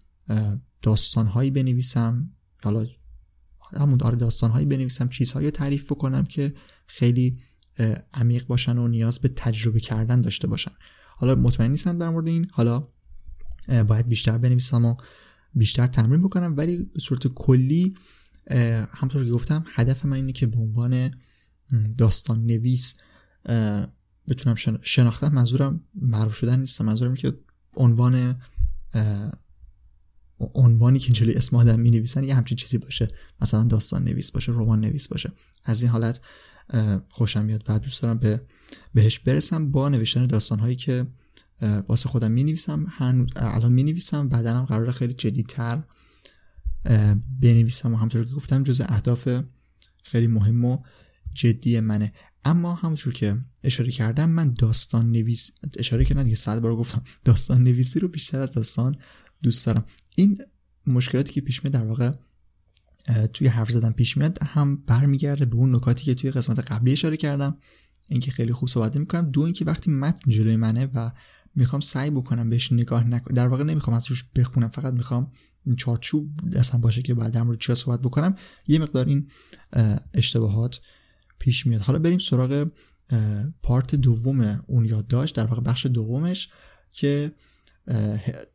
داستان 0.82 1.26
هایی 1.26 1.50
بنویسم. 1.50 2.30
حالا 2.62 2.86
همون 3.76 3.96
داره 3.96 4.18
داستان 4.18 4.50
هایی 4.50 4.66
بنویسم 4.66 5.08
چیزهایی 5.08 5.50
تعریف 5.50 5.92
بکنم 5.92 6.24
که 6.24 6.54
خیلی 6.86 7.38
عمیق 8.12 8.46
باشن 8.46 8.78
و 8.78 8.88
نیاز 8.88 9.18
به 9.18 9.28
تجربه 9.28 9.80
کردن 9.80 10.20
داشته 10.20 10.46
باشن. 10.46 10.72
حالا 11.16 11.34
مطمئن 11.34 11.70
نیستم 11.70 11.98
در 11.98 12.08
مورد 12.08 12.26
این. 12.26 12.46
حالا 12.52 12.88
باید 13.86 14.08
بیشتر 14.08 14.38
بنویسم 14.38 14.84
و 14.84 14.94
بیشتر 15.54 15.86
تمرین 15.86 16.22
بکنم 16.22 16.54
ولی 16.56 16.90
به 16.94 17.00
صورت 17.00 17.26
کلی 17.26 17.94
همطور 18.90 19.24
که 19.24 19.30
گفتم 19.30 19.64
هدف 19.74 20.04
من 20.04 20.16
اینه 20.16 20.32
که 20.32 20.46
به 20.46 20.58
عنوان 20.58 21.10
داستان 21.98 22.46
نویس 22.46 22.94
بتونم 24.28 24.54
شناختم. 24.82 25.32
منظورم 25.32 25.84
معروف 25.94 26.34
شدن 26.34 26.60
نیست 26.60 26.80
منظورم 26.80 27.14
که 27.14 27.38
عنوان 27.76 28.40
عنوانی 30.38 30.98
که 30.98 31.12
جلوی 31.12 31.34
اسم 31.34 31.56
آدم 31.56 31.80
می 31.80 31.90
نویسن 31.90 32.24
یه 32.24 32.34
همچین 32.34 32.56
چیزی 32.56 32.78
باشه. 32.78 33.08
مثلا 33.40 33.64
داستان 33.64 34.04
نویس 34.04 34.30
باشه 34.30 34.52
رمان 34.52 34.80
نویس 34.80 35.08
باشه. 35.08 35.32
از 35.64 35.82
این 35.82 35.90
حالت 35.90 36.20
خوشم 37.08 37.44
میاد 37.44 37.64
و 37.68 37.78
دوست 37.78 38.02
دارم 38.02 38.18
به 38.18 38.42
بهش 38.94 39.18
برسم 39.18 39.70
با 39.70 39.88
نوشتن 39.88 40.26
داستان 40.26 40.58
هایی 40.58 40.76
که 40.76 41.06
واسه 41.60 42.08
خودم 42.08 42.32
می 42.32 42.44
نویسم 42.44 42.86
الان 43.36 43.72
می 43.72 43.82
نویسم 43.82 44.28
بعدا 44.28 44.58
هم 44.58 44.64
قرار 44.64 44.92
خیلی 44.92 45.12
جدیتر 45.12 45.82
بنویسم 47.40 47.94
و 47.94 47.96
همطور 47.96 48.24
که 48.24 48.34
گفتم 48.34 48.62
جز 48.62 48.82
اهداف 48.84 49.28
خیلی 50.04 50.26
مهم 50.26 50.64
و 50.64 50.78
جدی 51.34 51.80
منه. 51.80 52.12
اما 52.44 52.74
همونطور 52.74 53.12
که 53.12 53.38
اشاره 53.62 53.90
کردم 53.90 54.30
من 54.30 54.54
داستان 54.54 55.12
نویس 55.12 55.50
اشاره 55.78 56.04
کردم 56.04 56.22
دیگه 56.22 56.36
صد 56.36 56.60
بار 56.60 56.76
گفتم 56.76 57.02
داستان 57.24 57.62
نویسی 57.62 58.00
رو 58.00 58.08
بیشتر 58.08 58.40
از 58.40 58.50
داستان 58.50 58.96
دوست 59.42 59.66
دارم. 59.66 59.84
این 60.16 60.42
مشکلاتی 60.86 61.32
که 61.32 61.40
پیش 61.40 61.64
میاد 61.64 61.74
در 61.74 61.84
واقع 61.84 62.12
توی 63.32 63.46
حرف 63.46 63.70
زدن 63.70 63.92
پیش 63.92 64.16
میاد 64.16 64.38
هم 64.42 64.76
برمیگرده 64.76 65.44
به 65.44 65.56
اون 65.56 65.74
نکاتی 65.74 66.04
که 66.04 66.14
توی 66.14 66.30
قسمت 66.30 66.58
قبلی 66.58 66.92
اشاره 66.92 67.16
کردم. 67.16 67.56
اینکه 68.08 68.30
خیلی 68.30 68.52
خوب 68.52 68.68
صحبت 68.68 68.96
می‌کنم 68.96 69.30
دو 69.30 69.40
اینکه 69.40 69.64
وقتی 69.64 69.90
متن 69.90 70.30
جلوی 70.30 70.56
منه 70.56 70.90
و 70.94 71.10
می‌خوام 71.54 71.80
سعی 71.80 72.10
بکنم 72.10 72.50
بهش 72.50 72.72
نگاه 72.72 73.04
نکنم 73.04 73.34
در 73.34 73.48
واقع 73.48 73.64
نمی‌خوام 73.64 73.96
از 73.96 74.06
روش 74.06 74.24
بخونم 74.36 74.68
فقط 74.68 74.94
می‌خوام 74.94 75.32
این 75.64 75.76
چارچوب 75.76 76.50
دستم 76.50 76.80
باشه 76.80 77.02
که 77.02 77.14
بعد 77.14 77.32
در 77.32 77.42
مورد 77.42 77.58
چی 77.58 77.74
صحبت 77.74 78.00
بکنم. 78.00 78.34
یه 78.68 78.78
مقدار 78.78 79.06
این 79.06 79.28
اشتباهات 80.14 80.80
پیش 81.38 81.66
میاد. 81.66 81.80
حالا 81.80 81.98
بریم 81.98 82.18
سراغ 82.18 82.70
پارت 83.62 83.94
دوم 83.94 84.64
اون 84.66 84.84
یادداشت 84.84 85.34
در 85.34 85.44
واقع 85.44 85.62
بخش 85.62 85.86
دومش 85.86 86.48
که 86.92 87.32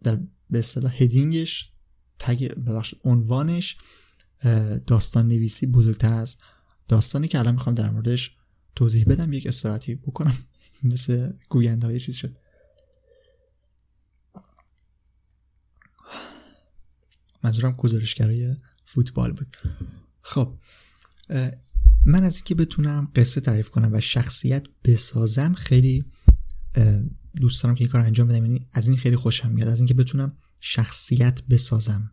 در 0.03 0.19
به 0.49 0.59
اصطلاح 0.59 1.03
هدینگش 1.03 1.71
تگ 2.19 2.53
ببخش 2.53 2.93
عنوانش 3.03 3.77
داستان 4.87 5.27
نویسی 5.27 5.67
بزرگتر 5.67 6.13
از 6.13 6.37
داستانی 6.87 7.27
که 7.27 7.39
الان 7.39 7.53
می‌خوام 7.53 7.75
در 7.75 7.89
موردش 7.89 8.35
توضیح 8.75 9.05
بدم. 9.05 9.33
یک 9.33 9.47
استراتی 9.47 9.95
بکنم. 9.95 10.37
مثل 10.93 11.29
گوینده 11.49 11.87
های 11.87 11.99
چیز 11.99 12.15
شد. 12.15 12.37
منظورم 17.47 17.71
گزارشگرای 17.71 18.55
فوتبال 18.85 19.31
بود. 19.31 19.57
خب 20.21 20.57
من 22.05 22.23
از 22.23 22.35
اینکه 22.35 22.55
بتونم 22.55 23.11
قصه 23.15 23.41
تعریف 23.41 23.69
کنم 23.69 23.89
و 23.93 24.01
شخصیت 24.01 24.67
بسازم 24.83 25.53
خیلی 25.53 26.05
دوست 27.35 27.63
دارم 27.63 27.75
که 27.75 27.83
این 27.83 27.91
کار 27.91 28.01
انجام 28.01 28.27
بدم. 28.27 28.45
یعنی 28.45 28.67
از 28.71 28.87
این 28.87 28.97
خیلی 28.97 29.15
خوشم 29.15 29.51
میاد 29.51 29.69
از 29.69 29.79
اینکه 29.79 29.93
بتونم 29.93 30.37
شخصیت 30.59 31.41
بسازم. 31.49 32.11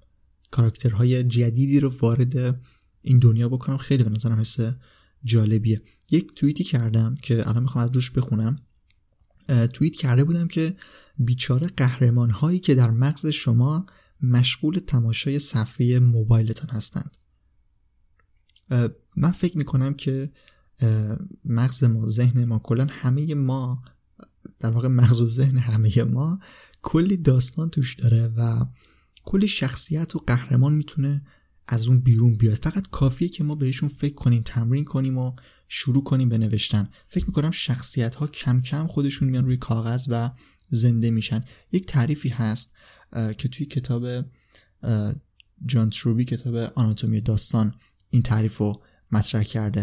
کاراکترهای 0.51 1.25
جدیدی 1.25 1.81
رو 1.81 1.95
وارد 2.01 2.61
این 3.03 3.19
دنیا 3.19 3.49
بکنم 3.49 3.77
خیلی 3.77 4.05
به 4.05 4.11
نظرم 4.11 4.41
حس 4.41 4.57
جالبیه. 5.25 5.81
یک 6.11 6.35
توییتی 6.35 6.65
کردم 6.65 7.15
که 7.23 7.49
الان 7.49 7.63
می‌خوام 7.63 7.85
از 7.85 7.91
روش 7.95 8.11
بخونم. 8.11 8.57
توییت 9.73 9.97
کرده 9.97 10.25
بودم 10.25 10.49
که 10.49 10.75
بیچاره 11.19 11.67
قهرمان 11.67 12.31
هایی 12.31 12.59
که 12.59 12.75
در 12.75 12.91
مغز 12.91 13.27
شما 13.27 13.87
مشغول 14.31 14.79
تماشای 14.79 15.39
صفحه 15.39 15.99
موبایلتان 15.99 16.71
هستند. 16.71 17.17
من 19.17 19.31
فکر 19.31 19.59
می‌کنم 19.59 19.95
که 19.95 20.33
مغز 21.45 21.85
ما 21.85 22.11
ذهن 22.11 22.45
ما 22.45 22.59
کلا 22.59 22.87
همه 22.91 23.35
ما 23.35 23.83
در 24.59 24.71
واقع 24.71 24.89
مغز 24.89 25.21
و 25.21 25.27
ذهن 25.27 25.59
همه 25.59 26.03
ما 26.03 26.39
کلی 26.83 27.17
داستان 27.17 27.71
توش 27.71 27.95
داره 27.95 28.27
و 28.37 28.65
کلی 29.25 29.49
شخصیت 29.49 30.17
و 30.17 30.19
قهرمان 30.19 30.75
می‌تونه 30.75 31.23
از 31.69 31.87
اون 31.87 32.01
بیرون 32.01 32.37
بیاد. 32.37 32.55
فقط 32.55 32.87
کافیه 32.91 33.29
که 33.29 33.45
ما 33.45 33.55
بهشون 33.55 33.89
فکر 33.89 34.15
کنیم 34.15 34.43
تمرین 34.43 34.85
کنیم 34.85 35.19
و 35.19 35.33
شروع 35.69 36.05
کنیم 36.05 36.29
به 36.29 36.39
نوشتن. 36.39 36.89
فکر 37.09 37.27
می‌کنم 37.27 37.51
شخصیت 37.51 38.15
ها 38.15 38.27
کم 38.27 38.61
کم 38.61 38.87
خودشون 38.87 39.29
میان 39.29 39.45
روی 39.45 39.57
کاغذ 39.57 40.07
و 40.11 40.31
زنده 40.71 41.11
میشن. 41.11 41.45
یک 41.73 41.87
تعریفی 41.87 42.29
هست. 42.29 42.73
که 43.39 43.49
توی 43.49 43.67
کتاب 43.67 44.25
جان 45.67 45.91
تروبی 45.91 46.25
کتاب 46.25 46.55
آناتومی 46.55 47.21
داستان 47.21 47.75
این 48.11 48.23
تعریف 48.23 48.57
رو 48.57 48.83
مطرح 49.13 49.43
کرده. 49.43 49.83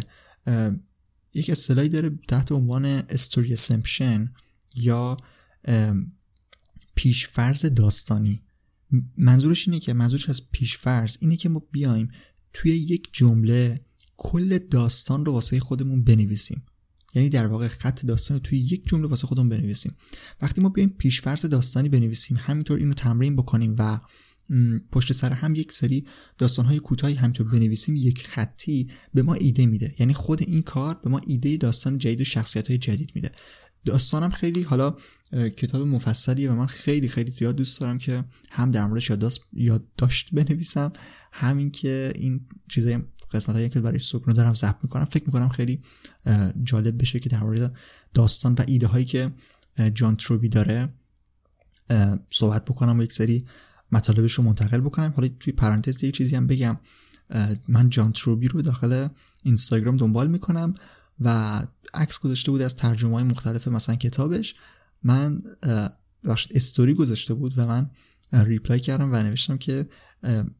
یک 1.34 1.50
اصطلاحی 1.50 1.90
داره 1.90 2.20
تحت 2.28 2.52
عنوان 2.52 2.86
استوری 2.86 3.56
سمپشن 3.56 4.34
یا 4.76 5.18
پیشفرز 6.96 7.66
داستانی. 7.66 8.42
منظورش 9.18 9.68
اینه 9.68 9.80
که 9.80 9.94
منظورش 9.94 10.30
از 10.30 10.42
پیشفرز 10.52 11.18
اینه 11.20 11.36
که 11.36 11.50
ما 11.50 11.62
بیایم 11.72 12.12
توی 12.54 12.72
یک 12.72 13.10
جمله 13.12 13.86
کل 14.18 14.58
داستان 14.58 15.26
رو 15.26 15.32
واسه 15.32 15.60
خودمون 15.60 16.04
بنویسیم. 16.04 16.64
یعنی 17.16 17.30
در 17.30 17.48
واقع 17.48 17.68
خط 17.68 18.06
داستان 18.06 18.38
رو 18.38 18.42
توی 18.42 18.58
یک 18.58 18.88
جمله 18.88 19.08
واسه 19.08 19.28
خودمون 19.28 19.50
بنویسیم. 19.50 19.96
وقتی 20.42 20.62
ما 20.62 20.70
بیایم 20.70 20.90
پیشفرز 20.90 21.46
داستانی 21.46 21.90
بنویسیم 21.90 22.38
همینطور 22.42 22.80
اینو 22.80 22.94
تمرین 22.94 23.36
بکنیم 23.36 23.76
و 23.80 24.00
پشت 24.92 25.14
سر 25.14 25.34
هم 25.34 25.56
یک 25.56 25.72
سری 25.72 26.06
داستانهای 26.38 26.80
کوتاهی 26.80 27.14
همینطور 27.14 27.48
بنویسیم 27.48 27.96
یک 27.96 28.28
خطی 28.28 28.88
به 29.14 29.22
ما 29.22 29.34
ایده 29.34 29.66
میده. 29.66 29.96
یعنی 30.00 30.14
خود 30.14 30.42
این 30.42 30.62
کار 30.62 31.00
به 31.04 31.10
ما 31.10 31.22
ایده 31.28 31.58
داستان 31.58 31.98
جدید 31.98 32.22
و 32.22 32.24
شخصیت 32.24 32.68
های 32.68 32.78
جدید 32.78 33.12
میده. 33.16 33.32
داستانم 33.86 34.30
خیلی 34.30 34.62
حالا 34.62 34.96
کتاب 35.58 35.88
مفصلیه 35.88 36.52
و 36.52 36.56
من 36.56 36.66
خیلی 36.66 37.08
خیلی 37.08 37.32
زیاد 37.32 37.56
دوست 37.56 37.80
دارم 37.80 37.98
که 37.98 38.24
هم 38.52 38.72
در 38.72 38.88
موردش 38.88 39.12
یادداشت 39.54 40.30
بنویسم 40.32 40.94
همین 41.32 41.72
که 41.72 42.14
این 42.16 42.48
چیزای 42.70 43.00
قسمت 43.32 43.56
هایی 43.56 43.70
که 43.70 43.82
برای 43.82 44.00
سکون 44.00 44.34
دارم 44.34 44.54
ضبط 44.54 44.78
می‌کنم 44.84 45.06
فکر 45.06 45.24
می‌کنم 45.26 45.50
خیلی 45.50 45.82
جالب 46.64 47.02
بشه 47.02 47.20
که 47.20 47.30
در 47.30 47.40
مورد 47.40 47.76
داستان 48.14 48.54
و 48.54 48.64
ایده 48.68 48.88
هایی 48.88 49.06
که 49.06 49.32
جان 49.94 50.16
تروبی 50.16 50.50
داره 50.50 50.94
صحبت 52.30 52.66
بکنم 52.66 53.00
و 53.00 53.04
یک 53.04 53.14
سری 53.14 53.46
مطالبش 53.92 54.34
رو 54.34 54.44
منتقل 54.44 54.80
بکنم. 54.80 55.14
حالا 55.16 55.30
توی 55.40 55.54
پرانتز 55.54 56.04
یه 56.04 56.12
چیزی 56.12 56.36
هم 56.36 56.48
بگم. 56.48 56.78
من 57.68 57.90
جان 57.90 58.12
تروبی 58.12 58.48
رو 58.48 58.62
داخل 58.62 59.08
اینستاگرام 59.44 59.98
دنبال 59.98 60.28
می‌کنم 60.28 60.74
و 61.20 61.62
عکس 61.94 62.20
گذاشته 62.20 62.52
بود 62.52 62.62
از 62.62 62.76
ترجمه 62.76 63.14
های 63.14 63.24
مختلف 63.24 63.68
مثلا 63.68 63.96
کتابش. 63.96 64.56
من 65.04 65.42
استوری 66.52 66.94
گذاشته 66.94 67.34
بود 67.34 67.54
و 67.58 67.68
من 67.68 67.90
ریپلای 68.34 68.80
کردم 68.80 69.14
و 69.14 69.16
نوشتم 69.16 69.58
که 69.58 69.90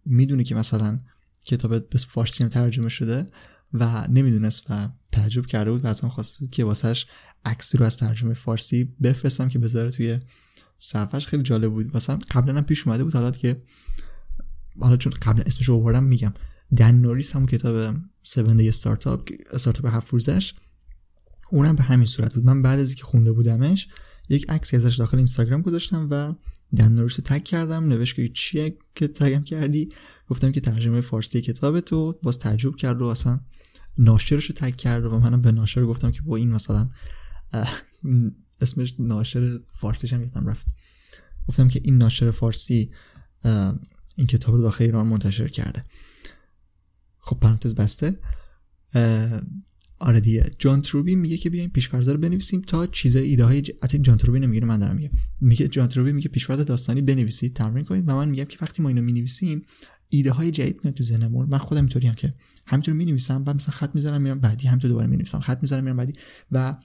می‌دونه 0.06 0.44
که 0.44 0.56
مثلا 0.56 1.00
کتاب 1.46 1.90
به 1.90 1.98
فارسی 1.98 2.44
هم 2.44 2.50
ترجمه 2.50 2.90
شده 2.90 3.26
و 3.74 4.08
نمی‌دونست 4.10 4.66
و 4.70 4.90
تعجب 5.12 5.46
کرده 5.46 5.72
بود 5.72 5.86
و 5.86 5.88
ازم 5.88 6.10
خواسته 6.10 6.40
بود 6.40 6.52
که 6.52 6.64
واسهش 6.64 7.08
عکسی 7.46 7.78
رو 7.78 7.86
از 7.86 7.98
ترجمه 7.98 8.34
فارسی 8.34 8.84
بفرستم 8.84 9.50
که 9.50 9.60
بذاره 9.60 9.92
توی 9.92 10.20
صفحش 10.80 11.28
خیلی 11.28 11.44
جالب 11.44 11.72
بود. 11.72 11.98
مثلا 11.98 12.20
قبلا 12.32 12.58
هم 12.58 12.64
پیش 12.64 12.88
اومده 12.88 13.04
بود. 13.04 13.14
حالا 13.16 13.32
که 13.32 13.60
حالا 14.80 14.98
چون 14.98 15.14
قبلا 15.22 15.44
اسمش 15.44 15.70
رو 15.70 15.76
آوردم 15.76 16.04
میگم. 16.04 16.34
دن 16.78 16.96
نوریس 16.96 17.36
همون 17.36 17.48
کتاب 17.48 17.96
7 18.38 18.40
دی 18.40 18.70
استارتاپ 18.70 19.30
استارتاپ 19.52 19.96
هفت 19.96 20.10
روزش. 20.10 20.54
اونم 21.52 21.76
به 21.76 21.84
همین 21.84 22.08
صورت 22.08 22.34
بود. 22.34 22.46
من 22.46 22.62
بعد 22.62 22.80
از 22.80 22.88
اینکه 22.88 23.04
خونده 23.04 23.32
بودمش 23.32 23.88
یک 24.30 24.50
عکسی 24.50 24.78
ازش 24.78 24.96
داخل 24.96 25.18
اینستاگرام 25.18 25.62
گذاشتم 25.62 26.08
و 26.12 26.34
دن 26.76 26.92
نوریس 26.92 27.20
رو 27.20 27.24
تگ 27.24 27.44
کردم 27.44 27.88
نوشت 27.88 28.16
که 28.16 28.30
چیه 28.30 28.78
که 28.96 29.08
تگم 29.08 29.44
کردی؟ 29.44 29.90
گفتم 30.30 30.52
که 30.52 30.62
ترجمه 30.62 31.02
فارسی 31.02 31.42
کتاب 31.42 31.80
تو. 31.80 32.20
باز 32.24 32.38
تعجب 32.38 32.76
کرد 32.76 33.02
و 33.02 33.06
اصلا 33.06 33.40
ناشرش 33.98 34.46
رو 34.46 34.56
تگ 34.56 34.76
کرد 34.76 35.06
و 35.06 35.20
منم 35.20 35.42
به 35.42 35.52
ناشر 35.52 35.86
گفتم 35.86 36.12
که 36.12 36.22
با 36.22 36.36
این 36.36 36.52
مثلا 36.52 36.90
اسمش 38.62 38.96
ناشر 39.00 39.60
فارسیش 39.76 40.14
هم 40.14 40.22
یادم 40.22 40.50
رفت. 40.50 40.68
گفتم 41.48 41.68
که 41.68 41.82
این 41.84 41.98
ناشر 41.98 42.32
فارسی 42.32 42.92
این 44.16 44.28
کتاب 44.28 44.56
رو 44.56 44.62
داخل 44.62 44.84
ایران 44.84 45.08
منتشر 45.08 45.48
کرده. 45.48 45.86
خب 47.20 47.40
پرانتز 47.40 47.76
بسته. 47.76 48.20
آره 50.02 50.20
دیگه. 50.20 50.52
جان 50.60 50.82
تروبی 50.82 51.16
میگه 51.16 51.38
که 51.38 51.50
بیایم 51.50 51.70
پیشفرض 51.70 52.10
رو 52.10 52.18
بنویسیم 52.18 52.62
تا 52.62 52.88
چیزای 52.88 53.30
ایده 53.30 53.46
های 53.46 53.62
ج... 53.62 53.72
جان 54.02 54.18
تروبی 54.18 54.40
نمیگه 54.40 54.66
من 54.66 54.80
دارم 54.80 54.96
میگم. 54.96 55.10
میگه 55.42 55.68
جان 55.68 55.88
تروبی 55.88 56.12
میگه 56.12 56.30
پیشفرض 56.30 56.60
داستانی 56.60 57.02
بنویسید 57.02 57.56
تمرین 57.56 57.86
کنید 57.86 58.04
و 58.08 58.16
من 58.16 58.30
میگم 58.30 58.44
که 58.44 58.58
وقتی 58.62 58.84
ما 58.84 58.90
اینو 58.90 59.02
می‌نویسیم 59.02 59.62
ایده 60.10 60.32
های 60.32 60.52
جدید 60.52 60.80
میاد 60.84 60.96
تو 60.96 61.04
ذهنمون. 61.04 61.48
من 61.50 61.58
خودم 61.58 61.82
اینطوری 61.82 62.08
هم 62.08 62.16
که 62.16 62.34
همینطور 62.66 62.94
می‌نویسم 62.94 63.44
بعد 63.44 63.56
مثلا 63.56 63.76
خط 63.76 63.92
می‌ذارم 63.96 64.22
میرم 64.22 64.40
بعدی 64.40 64.68
همینطور 64.68 64.90
دوباره 64.90 65.08
می‌نویسم 65.08 65.40
خط 65.40 65.58
می‌ذارم 65.62 65.84
میرم 65.84 65.98
بعدی. 65.98 66.14
و 66.52 66.78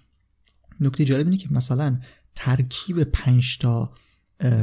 نکته 0.81 1.05
جالب 1.05 1.27
اینه 1.27 1.37
که 1.37 1.49
مثلا 1.51 2.01
ترکیب 2.35 3.03
5 3.05 3.59
تا 3.59 3.95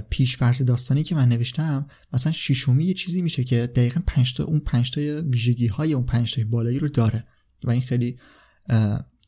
پیش 0.09 0.37
داستانی 0.67 1.03
که 1.03 1.15
من 1.15 1.29
نوشتم 1.29 1.87
مثلا 2.13 2.31
ششمی 2.31 2.85
یه 2.85 2.93
چیزی 2.93 3.21
میشه 3.21 3.43
که 3.43 3.67
دقیقا 3.67 4.01
5 4.07 4.33
تا 4.33 4.43
اون 4.43 4.59
5 4.59 4.91
تا 4.91 5.01
ویژگی 5.31 5.67
های 5.67 5.93
اون 5.93 6.05
5 6.05 6.35
تا 6.35 6.41
بالایی 6.49 6.79
رو 6.79 6.87
داره. 6.87 7.27
و 7.63 7.71
این 7.71 7.81
خیلی 7.81 8.17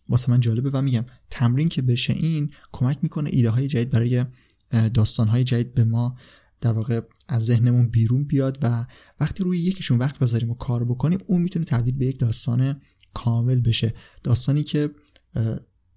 واسه 0.09 0.31
من 0.31 0.39
جالبه 0.39 0.69
و 0.69 0.81
میگم 0.81 1.03
تمرین 1.29 1.69
که 1.69 1.81
بشه 1.81 2.13
این 2.13 2.51
کمک 2.71 2.97
می‌کنه 3.01 3.29
ایده 3.33 3.49
های 3.49 3.67
جدید 3.67 3.89
برای 3.89 4.25
داستان 4.93 5.27
های 5.27 5.43
جدید 5.43 5.73
به 5.73 5.83
ما 5.83 6.17
در 6.61 6.71
واقع 6.71 7.01
از 7.27 7.45
ذهنمون 7.45 7.87
بیرون 7.87 8.23
بیاد 8.23 8.57
و 8.61 8.85
وقتی 9.19 9.43
روی 9.43 9.59
یکیشون 9.59 9.97
وقت 9.97 10.19
بذاریم 10.19 10.51
و 10.51 10.53
کار 10.53 10.85
بکنیم 10.85 11.19
اون 11.27 11.41
می‌تونه 11.41 11.65
تبدیل 11.65 11.97
به 11.97 12.05
یک 12.05 12.19
داستان 12.19 12.81
کامل 13.13 13.59
بشه. 13.59 13.93
داستانی 14.23 14.63
که 14.63 14.89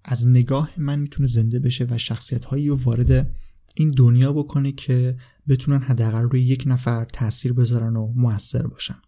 از 0.03 0.27
نگاه 0.27 0.71
من 0.77 0.99
می‌تونه 0.99 1.27
زنده 1.27 1.59
بشه 1.59 1.87
و 1.89 1.97
شخصیت 1.97 2.45
هایی 2.45 2.69
رو 2.69 2.75
وارد 2.75 3.35
این 3.75 3.91
دنیا 3.91 4.33
بکنه 4.33 4.71
که 4.71 5.17
بتونن 5.47 5.81
حداقل 5.81 6.21
روی 6.21 6.41
یک 6.41 6.63
نفر 6.65 7.05
تاثیر 7.05 7.53
بذارن 7.53 7.95
و 7.95 8.13
موثر 8.15 8.67
باشن. 8.67 9.01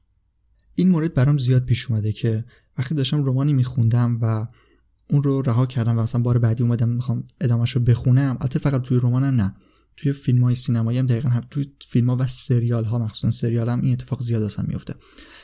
این 0.76 0.90
مورد 0.90 1.14
برام 1.14 1.38
زیاد 1.38 1.66
پیش 1.66 1.86
اومده 1.92 2.12
که 2.12 2.46
وقتی 2.78 2.96
داشتم 2.96 3.24
رومانی 3.24 3.54
میخوندم 3.54 4.20
و 4.22 4.48
اون 5.10 5.24
رو 5.24 5.42
رها 5.42 5.66
کردم 5.66 5.98
و 5.98 6.02
مثلا 6.02 6.22
بار 6.22 6.38
بعدی 6.38 6.64
اومدم 6.64 6.90
می‌خوام 6.90 7.24
ادامهش 7.42 7.72
رو 7.72 7.82
بخونم 7.82 8.38
البته 8.42 8.60
فقط 8.60 8.82
توی 8.82 8.98
رمانم 8.98 9.42
نه 9.42 9.56
توی 9.98 10.14
فیلم 10.14 10.44
های 10.44 10.56
سینمایی 10.56 11.00
هم 11.00 11.06
دقیقا 11.06 11.30
هم 11.30 11.44
توی 11.50 11.66
فیلم 11.88 12.10
ها 12.10 12.18
و 12.20 12.28
سریال 12.28 12.84
ها 12.86 13.00
مخصوصا 13.00 13.32
سریال 13.32 13.70
هم 13.70 13.82
این 13.82 13.94
اتفاق 13.94 14.24
زیاد 14.24 14.44
اصلا 14.44 14.66
میفته 14.68 14.96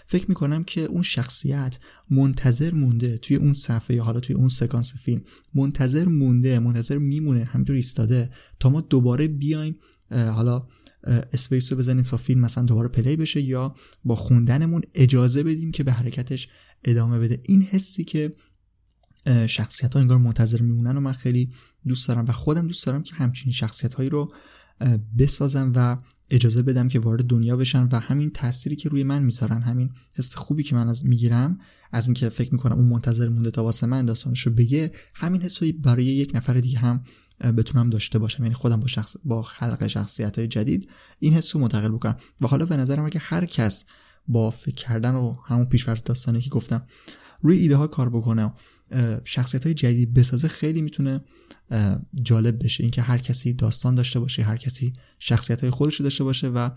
فکر 0.08 0.26
می‌کنم 0.30 0.64
که 0.64 0.82
اون 0.82 1.02
شخصیت 1.02 1.80
منتظر 2.10 2.74
مونده 2.74 3.18
توی 3.18 3.38
اون 3.38 3.54
صفحه 3.54 3.96
یا 3.96 4.04
حالا 4.04 4.20
توی 4.20 4.36
اون 4.36 4.48
سکانس 4.48 4.94
فیلم 5.04 5.22
منتظر 5.54 6.08
مونده 6.08 6.60
منتظر 6.60 6.98
میمونه 6.98 7.44
همینطور 7.44 7.76
ایستاده 7.76 8.30
تا 8.60 8.70
ما 8.70 8.82
دوباره 8.82 9.28
بیایم 9.28 9.76
حالا 10.12 10.68
space 11.34 11.72
رو 11.72 11.78
بزنیم 11.78 12.04
تا 12.04 12.18
فیلم 12.18 12.42
مثلا 12.42 12.64
دوباره 12.64 12.88
play 12.88 13.16
بشه 13.16 13.42
یا 13.42 13.76
با 14.04 14.16
خوندنمون 14.16 14.82
اجازه 14.96 15.44
بدیم 15.44 15.72
که 15.72 15.84
به 15.84 15.92
حرکتش 15.92 16.48
ادامه 16.84 17.20
بده. 17.20 17.42
این 17.46 17.62
حسی 17.62 18.04
که 18.04 18.36
شخصیت 19.48 19.94
ها 19.94 20.00
انگار 20.00 20.18
منتظر 20.18 20.62
میمونن 20.62 20.98
و 20.98 21.00
من 21.00 21.12
خیلی 21.12 21.52
دوست 21.88 22.08
دارم 22.08 22.26
و 22.28 22.32
خودم 22.32 22.68
دوست 22.68 22.86
دارم 22.86 23.04
که 23.04 23.16
همچین 23.16 23.54
شخصیت 23.54 23.94
هایی 23.94 24.10
رو 24.10 24.34
بسازم 25.18 25.72
و 25.76 25.98
اجازه 26.30 26.62
بدم 26.62 26.88
که 26.88 27.00
وارد 27.00 27.26
دنیا 27.26 27.58
بشن 27.58 27.88
و 27.92 28.00
همین 28.00 28.30
تأثیری 28.30 28.76
که 28.76 28.90
روی 28.90 29.04
من 29.04 29.24
می‌ذارن 29.24 29.62
همین 29.62 29.90
حس 30.16 30.36
خوبی 30.36 30.64
که 30.64 30.76
من 30.76 30.88
از 30.88 31.06
می‌گیرم 31.06 31.58
از 31.92 32.06
اینکه 32.06 32.30
فکر 32.30 32.52
می‌کنم 32.52 32.78
اون 32.78 32.88
منتظر 32.88 33.30
مونده 33.30 33.52
تا 33.52 33.64
واسه 33.64 33.88
من 33.88 34.06
داستانش 34.06 34.42
رو 34.42 34.54
بگه 34.54 34.92
همین 35.16 35.42
حسایی 35.42 35.72
برای 35.72 36.06
یک 36.06 36.32
نفر 36.34 36.54
دیگه 36.54 36.80
هم 36.80 37.04
بتونم 37.58 37.90
داشته 37.90 38.20
باشم. 38.20 38.44
یعنی 38.44 38.56
خودم 38.56 38.80
با 38.80 38.88
شخص 38.88 39.16
با 39.26 39.44
خلق 39.44 39.88
شخصیت 39.88 40.38
های 40.38 40.48
جدید 40.48 40.90
این 41.20 41.34
حس 41.34 41.56
رو 41.56 41.62
منتقل 41.62 41.90
بکنم. 41.90 42.18
و 42.42 42.48
حالا 42.48 42.66
به 42.66 42.78
نظرم 42.78 43.06
اگه 43.06 43.20
هر 43.20 43.46
کس 43.46 43.86
با 44.28 44.50
فکر 44.50 44.76
کردن 44.76 45.16
و 45.16 45.36
همون 45.46 45.66
پیشورز 45.66 46.04
داستانی 46.04 46.42
که 46.42 46.50
گفتم 46.50 46.88
روی 47.42 47.58
ایده 47.58 47.76
ها 47.76 47.88
کار 47.88 48.10
بکنه 48.10 48.54
شخصیت 49.24 49.64
های 49.64 49.74
جدید 49.74 50.14
بسازه 50.14 50.48
خیلی 50.48 50.82
می‌تونه 50.82 51.22
جالب 52.24 52.64
بشه. 52.64 52.84
اینکه 52.84 53.02
هر 53.02 53.18
کسی 53.18 53.54
داستان 53.54 53.96
داشته 53.96 54.20
باشه 54.20 54.44
هر 54.44 54.58
کسی 54.58 54.94
شخصیت 55.20 55.62
های 55.62 55.70
خودش 55.70 56.02
داشته 56.02 56.24
باشه 56.24 56.48
و 56.48 56.70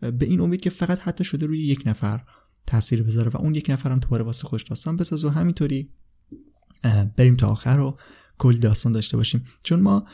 به 0.00 0.26
این 0.26 0.40
امید 0.40 0.60
که 0.60 0.70
فقط 0.70 0.98
حتی 1.00 1.24
شده 1.24 1.46
روی 1.46 1.58
یک 1.58 1.82
نفر 1.86 2.24
تاثیر 2.66 3.02
بذاره 3.02 3.30
و 3.30 3.36
اون 3.36 3.54
یک 3.54 3.70
نفر 3.70 3.90
هم 3.90 3.98
دوباره 3.98 4.24
واسه 4.24 4.44
خوش 4.44 4.62
داستان 4.62 4.96
بسازه 4.96 5.28
و 5.28 5.30
همینطوری 5.30 5.90
بریم 7.16 7.36
تا 7.36 7.48
آخر 7.48 7.76
رو 7.76 7.98
کلی 8.38 8.58
داستان 8.58 8.92
داشته 8.92 9.16
باشیم. 9.16 9.44
چون 9.62 9.80
ما 9.80 10.06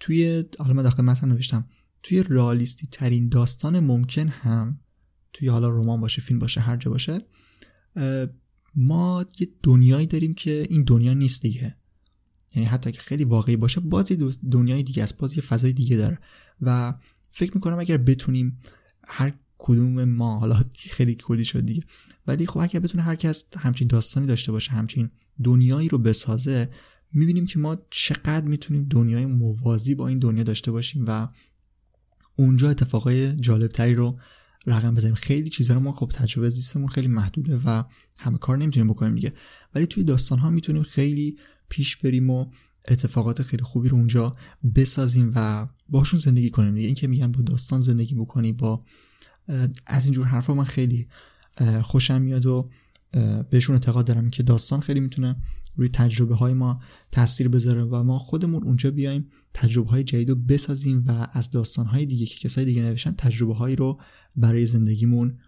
توی 0.00 0.44
حالا 0.58 0.72
من 0.72 0.82
داخل 0.82 1.02
متن 1.02 1.28
نوشتم 1.28 1.64
توی 2.02 2.22
رالیستی 2.22 2.86
ترین 2.86 3.28
داستان 3.28 3.80
ممکن 3.80 4.28
هم 4.28 4.80
توی 5.36 5.48
حالا 5.48 5.70
رمان 5.70 6.00
باشه 6.00 6.22
فیلم 6.22 6.38
باشه 6.38 6.60
هر 6.60 6.76
جا 6.76 6.90
باشه 6.90 7.20
ما 8.74 9.24
یه 9.40 9.48
دنیایی 9.62 10.06
داریم 10.06 10.34
که 10.34 10.66
این 10.70 10.84
دنیا 10.84 11.14
نیست 11.14 11.42
دیگه. 11.42 11.76
یعنی 12.54 12.68
حتی 12.68 12.92
که 12.92 13.00
خیلی 13.00 13.24
واقعی 13.24 13.56
باشه 13.56 13.80
باز 13.80 14.10
یه 14.10 14.18
دنیای 14.50 14.82
دیگه 14.82 15.02
است 15.02 15.16
باز 15.16 15.36
یه 15.36 15.42
فضای 15.42 15.72
دیگه 15.72 15.96
داره. 15.96 16.18
و 16.60 16.94
فکر 17.32 17.54
می‌کنم 17.54 17.78
اگر 17.78 17.96
بتونیم 17.96 18.60
هر 19.08 19.34
کدوم 19.58 20.04
ما 20.04 20.38
حالا 20.38 20.62
خیلی 20.76 21.14
کلی 21.14 21.44
شد 21.44 21.66
دیگه 21.66 21.82
ولی 22.26 22.46
خب 22.46 22.58
اگر 22.58 22.80
بتونه 22.80 23.02
هر 23.02 23.16
کس 23.16 23.44
همچین 23.56 23.88
داستانی 23.88 24.26
داشته 24.26 24.52
باشه 24.52 24.72
همچین 24.72 25.10
دنیایی 25.44 25.88
رو 25.88 25.98
بسازه 25.98 26.68
می‌بینیم 27.12 27.46
که 27.46 27.58
ما 27.58 27.76
چقدر 27.90 28.44
می‌تونیم 28.44 28.84
دنیای 28.84 29.26
موازی 29.26 29.94
با 29.94 30.08
این 30.08 30.18
دنیا 30.18 30.42
داشته 30.42 30.72
باشیم 30.72 31.04
و 31.06 31.28
اونجا 32.36 32.70
اتفاقای 32.70 33.36
جالبتری 33.36 33.94
رو 33.94 34.18
رقم 34.66 34.94
بزنیم. 34.94 35.14
خیلی 35.14 35.48
چیزا 35.48 35.74
رو 35.74 35.80
ما 35.80 35.92
خب 35.92 36.10
تجربه 36.14 36.48
زیستمون 36.48 36.88
خیلی 36.88 37.08
محدوده 37.08 37.56
و 37.56 37.82
همه 38.18 38.38
کار 38.38 38.58
نمی‌تونیم 38.58 38.88
بکنیم 38.88 39.14
دیگه. 39.14 39.32
ولی 39.74 39.86
توی 39.86 40.04
داستان 40.04 40.38
ها 40.38 40.50
می‌تونیم 40.50 40.82
خیلی 40.82 41.38
پیش 41.68 41.96
بریم 41.96 42.30
و 42.30 42.46
اتفاقات 42.88 43.42
خیلی 43.42 43.62
خوبی 43.62 43.88
رو 43.88 43.96
اونجا 43.96 44.36
بسازیم 44.74 45.32
و 45.34 45.66
باشون 45.88 46.20
زندگی 46.20 46.50
کنیم 46.50 46.74
دیگه. 46.74 46.86
این 46.86 46.94
که 46.94 47.06
میگن 47.06 47.32
با 47.32 47.42
داستان 47.42 47.80
زندگی 47.80 48.14
بکنی 48.14 48.52
با 48.52 48.80
از 49.86 50.04
اینجور 50.04 50.26
حرفا 50.26 50.54
من 50.54 50.64
خیلی 50.64 51.08
خوشم 51.82 52.22
میاد 52.22 52.46
و 52.46 52.70
بهشون 53.50 53.76
اعتقاد 53.76 54.06
دارم 54.06 54.30
که 54.30 54.42
داستان 54.42 54.80
خیلی 54.80 55.00
می‌تونه 55.00 55.36
روی 55.76 55.88
تجربه 55.88 56.34
های 56.34 56.54
ما 56.54 56.80
تاثیر 57.12 57.48
بذاره 57.48 57.84
و 57.84 58.02
ما 58.02 58.18
خودمون 58.18 58.62
اونجا 58.62 58.90
بیایم 58.90 59.30
تجربه 59.54 59.90
های 59.90 60.04
جدید 60.04 60.30
رو 60.30 60.36
بسازیم 60.36 61.04
و 61.06 61.28
از 61.32 61.50
داستان 61.50 61.86
های 61.86 62.06
دیگه 62.06 62.26
که 62.26 62.38
کسای 62.38 62.64
دیگه 62.64 62.82
نوشتن 62.82 63.12
تجربه 63.12 63.54
هایی 63.54 63.76
رو 63.76 64.00
برای 64.36 64.66
زندگیمون 64.66 65.38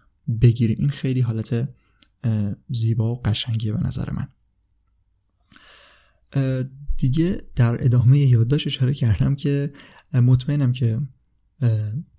بگیریم. 0.41 0.77
این 0.79 0.89
خیلی 0.89 1.21
حالت 1.21 1.69
زیبا 2.69 3.13
و 3.13 3.21
قشنگیه 3.25 3.73
به 3.73 3.79
نظر 3.79 4.09
من. 4.11 4.27
دیگه 6.97 7.41
در 7.55 7.83
ادامه 7.83 8.19
یادداشت 8.19 8.67
اشاره 8.67 8.93
کردم 8.93 9.35
که 9.35 9.73
مطمئنم 10.13 10.71
که 10.71 11.01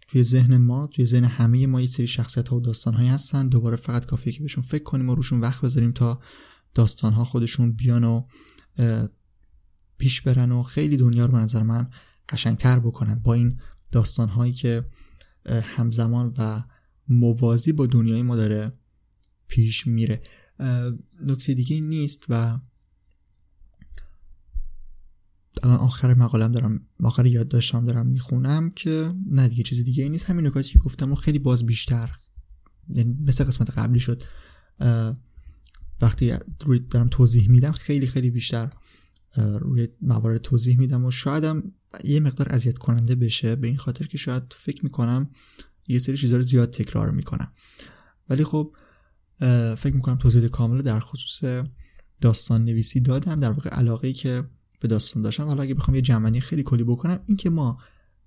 توی 0.09 0.23
ذهن 0.23 0.57
ما 0.57 0.87
توی 0.87 1.07
ذهن 1.07 1.25
همه 1.25 1.67
ما 1.67 1.81
یه 1.81 1.87
سری 1.87 2.07
شخصیت 2.07 2.49
ها 2.49 2.57
و 2.57 2.61
داستان 2.61 2.95
هایی 2.95 3.09
هستن. 3.09 3.49
دوباره 3.49 3.77
فقط 3.77 4.05
کافیه 4.07 4.33
که 4.33 4.41
بهشون 4.41 4.65
فکر 4.65 4.83
کنیم 4.83 5.09
و 5.09 5.15
روشون 5.15 5.41
وقت 5.41 5.63
بذاریم 5.63 5.93
تا 5.93 6.21
داستان 6.75 7.13
ها 7.13 7.25
خودشون 7.25 7.73
بیان 7.73 8.05
و 8.05 8.27
پیش 9.99 10.21
برن 10.21 10.53
و 10.53 10.63
خیلی 10.63 10.97
دنیا 10.97 11.27
رو 11.27 11.33
به 11.33 11.39
نظر 11.39 11.63
من 11.63 11.91
قشنگتر 12.29 12.79
بکنن. 12.79 13.15
با 13.15 13.35
این 13.35 13.61
داستان 13.91 14.29
هایی 14.29 14.53
که 14.53 14.85
همزمان 15.47 16.35
و 16.39 16.65
موازی 17.09 17.73
با 17.73 17.87
دنیای 17.87 18.23
ما 18.23 18.37
داره 18.37 18.73
پیش 19.49 19.87
میره. 19.87 20.23
نکته 21.27 21.55
دیگه 21.55 21.81
نیست 21.81 22.25
و 22.29 22.59
الان 25.63 25.77
آخر 25.77 26.15
مقالم 26.15 26.53
دارم 26.53 26.87
آخر 27.03 27.27
یاد 27.27 27.49
داشتم 27.49 27.85
دارم 27.85 28.07
می‌خونم 28.07 28.71
که 28.71 29.15
نه 29.27 29.49
دیگه 29.49 29.63
چیز 29.63 29.85
دیگه 29.85 30.09
نیست. 30.09 30.25
همین 30.25 30.47
نکاتی 30.47 30.69
که 30.73 30.79
گفتم 30.79 31.13
و 31.13 31.15
خیلی 31.15 31.39
باز 31.39 31.67
بیشتر 31.67 32.11
یعنی 32.89 33.17
مثل 33.21 33.45
قسمت 33.45 33.71
قبلی 33.71 34.01
شد. 34.01 34.23
وقتی 36.01 36.33
روی 36.65 36.79
دارم 36.79 37.09
توضیح 37.09 37.51
میدم 37.51 37.73
خیلی 37.73 38.07
خیلی 38.07 38.31
بیشتر 38.31 38.71
روی 39.61 39.89
موارد 40.03 40.41
توضیح 40.41 40.79
میدم 40.79 41.05
و 41.05 41.11
شایدم 41.11 41.73
یه 42.05 42.21
مقدار 42.21 42.49
اذیت 42.49 42.79
کننده 42.79 43.15
بشه 43.15 43.57
به 43.57 43.67
این 43.67 43.77
خاطر 43.77 44.07
که 44.07 44.19
شاید 44.19 44.43
فکر 44.51 44.85
می‌کنم 44.85 45.31
یه 45.89 45.99
سری 45.99 46.17
چیزا 46.17 46.37
رو 46.37 46.43
زیاد 46.43 46.71
تکرار 46.71 47.11
می‌کنم. 47.11 47.53
ولی 48.29 48.45
خب 48.45 48.77
فکر 49.77 49.95
می‌کنم 49.95 50.19
توضیح 50.19 50.49
کامل 50.49 50.83
در 50.83 51.01
خصوص 51.01 51.65
داستان 52.21 52.65
نویسی 52.65 53.01
دادم 53.01 53.41
در 53.41 53.51
واقع 53.51 53.71
علاقه 53.71 54.09
ای 54.09 54.15
که 54.15 54.45
به 54.81 54.89
داستان 54.89 55.23
داشتم. 55.23 55.45
حالا 55.45 55.63
اگه 55.63 55.75
بخوام 55.75 55.95
یه 55.95 56.03
جمعنی 56.03 56.41
خیلی 56.41 56.63
کلی 56.63 56.85
بکنم 56.85 57.21
این 57.27 57.37
که 57.37 57.51
ما 57.51 57.79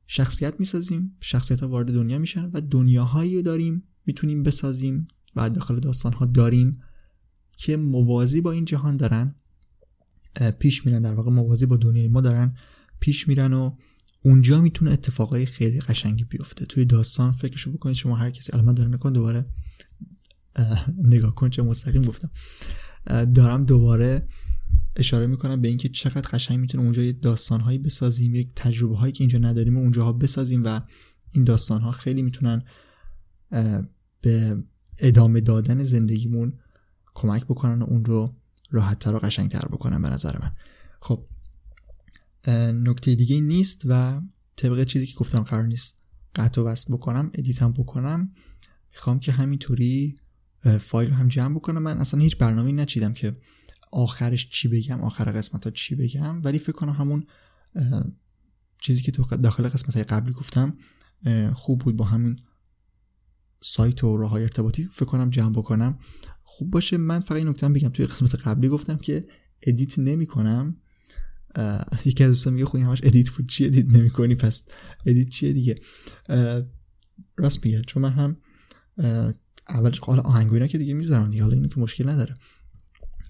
شخصیت 0.08 0.54
می‌سازیم 0.60 1.18
شخصیت 1.22 1.60
ها 1.60 1.68
وارد 1.68 1.94
دنیا 1.94 2.20
میشن 2.20 2.50
و 2.54 2.62
دنیاهایی 2.62 3.42
داریم 3.42 3.84
می‌تونیم 4.06 4.44
بسازیم 4.44 5.08
و 5.36 5.50
داخل 5.50 5.76
داستان 5.76 6.14
ها 6.14 6.26
داریم. 6.26 6.80
که 7.58 7.78
موازی 7.78 8.42
با 8.42 8.52
این 8.52 8.66
جهان 8.66 8.98
دارن 8.98 9.36
پیش 10.60 10.86
میرن 10.86 11.02
در 11.02 11.14
واقع 11.14 11.32
موازی 11.32 11.66
با 11.66 11.78
دنیای 11.78 12.08
ما 12.08 12.22
دارن 12.22 12.56
پیش 13.00 13.28
میرن 13.28 13.54
و 13.54 13.76
اونجا 14.26 14.62
می‌تونه 14.62 14.92
اتفاقای 14.92 15.46
خیلی 15.46 15.80
قشنگی 15.80 16.24
بیفته. 16.24 16.66
توی 16.66 16.86
داستان 16.86 17.32
فکرشو 17.32 17.72
بکنید 17.72 17.96
شما 17.96 18.16
هر 18.16 18.32
کسی 18.32 18.54
الان 18.54 18.66
من 18.66 18.74
دارم 18.74 18.92
می‌کنم 18.92 19.14
دوباره 19.14 19.46
نگاه 21.04 21.36
کن 21.36 21.50
چه 21.50 21.62
مستقیم 21.62 22.02
گفتم. 22.02 22.32
دارم 23.36 23.62
دوباره 23.62 24.28
اشاره 24.96 25.28
می‌کنم 25.28 25.62
به 25.62 25.68
اینکه 25.68 25.90
چقدر 25.90 26.30
قشنگ 26.30 26.60
می‌تونه 26.60 26.84
اونجا 26.84 27.02
یه 27.04 27.12
داستانهایی 27.12 27.78
بسازیم 27.78 28.36
یک 28.36 28.52
تجربه 28.56 28.98
هایی 28.98 29.14
که 29.14 29.24
اینجا 29.24 29.40
نداریم 29.40 29.78
و 29.78 29.80
اونجاها 29.80 30.14
بسازیم 30.14 30.64
و 30.66 30.82
این 31.32 31.44
داستان 31.44 31.82
ها 31.82 31.92
خیلی 31.92 32.22
می‌تونن 32.22 32.62
به 34.22 34.64
ادامه 35.00 35.42
دادن 35.42 35.84
زندگیمون 35.84 36.54
کمک 37.14 37.46
بکنن 37.46 37.82
و 37.82 37.86
اون 37.86 38.06
رو 38.06 38.36
راحتتر 38.72 39.16
و 39.16 39.20
قشنگتر 39.20 39.66
بکنن 39.72 40.02
به 40.02 40.10
نظر 40.10 40.38
من. 40.42 40.56
خب 41.00 41.26
نکته 42.74 43.16
دیگه 43.16 43.42
نیست 43.42 43.82
و 43.86 44.22
طبق 44.56 44.84
چیزی 44.84 45.08
که 45.08 45.16
گفتم 45.16 45.44
قرار 45.44 45.64
نیست 45.64 46.04
قطع 46.36 46.62
و 46.62 46.66
وصل 46.66 46.94
بکنم 46.94 47.32
ادیتم 47.34 47.72
بکنم. 47.72 48.32
می‌خوام 48.92 49.20
که 49.20 49.32
همینطوری 49.32 50.16
فایل 50.80 51.10
رو 51.10 51.16
هم 51.16 51.28
جمع 51.28 51.56
بکنم. 51.56 51.82
من 51.82 51.98
اصلا 51.98 52.20
هیچ 52.20 52.38
برنامه 52.38 52.72
نچیدم 52.72 53.14
که 53.14 53.36
آخرش 53.92 54.50
چی 54.50 54.68
بگم 54.68 55.02
آخر 55.02 55.32
قسمت 55.32 55.64
ها 55.64 55.72
چی 55.72 55.96
بگم. 55.96 56.42
ولی 56.44 56.60
فکر 56.60 56.72
کنم 56.72 56.94
همون 56.94 57.28
چیزی 58.82 59.02
که 59.02 59.12
تو 59.12 59.38
داخل 59.38 59.68
قسمت 59.68 59.96
های 59.96 60.04
قبلی 60.04 60.34
گفتم 60.34 60.78
خوب 61.54 61.80
بود 61.80 61.98
با 61.98 62.06
همون 62.06 62.40
سایت 63.60 64.04
و 64.04 64.18
راه 64.18 64.30
های 64.30 64.44
ارتباطی 64.44 64.86
فکر 64.86 65.06
کنم 65.06 65.30
جمع 65.30 65.54
بکنم. 65.54 66.00
خوب 66.58 66.72
باشه. 66.72 66.98
من 66.98 67.20
فقط 67.20 67.38
این 67.38 67.48
نکته 67.48 67.70
بگم. 67.70 67.90
توی 67.90 68.06
قسمت 68.06 68.36
قبلی 68.36 68.70
گفتم 68.70 68.98
که 68.98 69.22
edit 69.62 70.00
نمی 70.00 70.26
کنم 70.26 70.78
یکی 72.06 72.24
از 72.24 72.30
دوستان 72.30 72.54
میگه 72.54 72.66
خب 72.66 72.82
همش 72.82 73.00
edit 73.04 73.30
بود. 73.30 73.50
چی 73.50 73.66
edit 73.66 73.86
نمی 73.86 74.10
کنی 74.10 74.36
پس 74.36 74.64
edit 75.06 75.30
چیه 75.30 75.54
دیگه؟ 75.54 75.76
راست 77.38 77.66
میگه. 77.66 77.82
چون 77.88 78.04
من 78.04 78.12
هم 78.12 78.38
اول 79.70 79.98
حالا 80.02 80.22
آهنگ 80.22 80.48
و 80.48 80.55
اینا 80.55 80.68
که 80.68 80.78
دیگه 80.78 80.94
می‌ذارم 80.94 81.30
دیگه. 81.30 81.44
حالا 81.44 81.54
اینو 81.54 81.68
که 81.68 81.80
مشکل 81.80 82.10
نداره. 82.10 82.34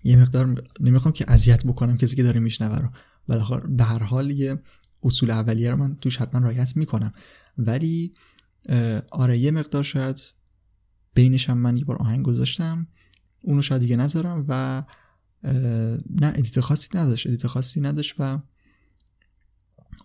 یه 0.04 0.16
مقدار 0.16 0.64
نمی‌خوام 0.80 1.14
که 1.14 1.32
اذیت 1.32 1.66
بکنم 1.66 1.98
کسی 1.98 2.16
که 2.16 2.24
داره 2.24 2.40
میشنوه 2.40 2.80
رو. 2.80 2.90
ولی 3.30 3.44
به 3.70 3.84
هر 3.84 4.04
حال 4.04 4.32
یه 4.32 4.62
اصول 5.04 5.32
اولیه 5.32 5.72
رو 5.72 5.78
من 5.78 5.96
توش 5.96 6.18
حتما 6.18 6.42
رعایت 6.42 6.78
می‌کنم. 6.78 7.12
ولی 7.58 8.14
آره 9.12 9.38
یه 9.38 9.52
مقدار 9.52 9.84
شاید 9.84 10.22
بینش 11.14 11.50
هم 11.50 11.58
من 11.58 11.78
یه 11.78 11.86
بار 11.86 11.98
آهنگ 11.98 12.26
گذاشتم. 12.26 12.88
اونو 13.44 13.62
شاید 13.62 13.82
دیگه 13.82 13.96
نذارم 13.96 14.46
و 14.48 14.84
نه 16.10 16.28
edit 16.28 16.60
خاصی 16.60 16.88
نداشت 16.96 17.28
edit 17.28 17.48
خاصی 17.48 17.82
نداشت 17.82 18.16
و 18.20 18.40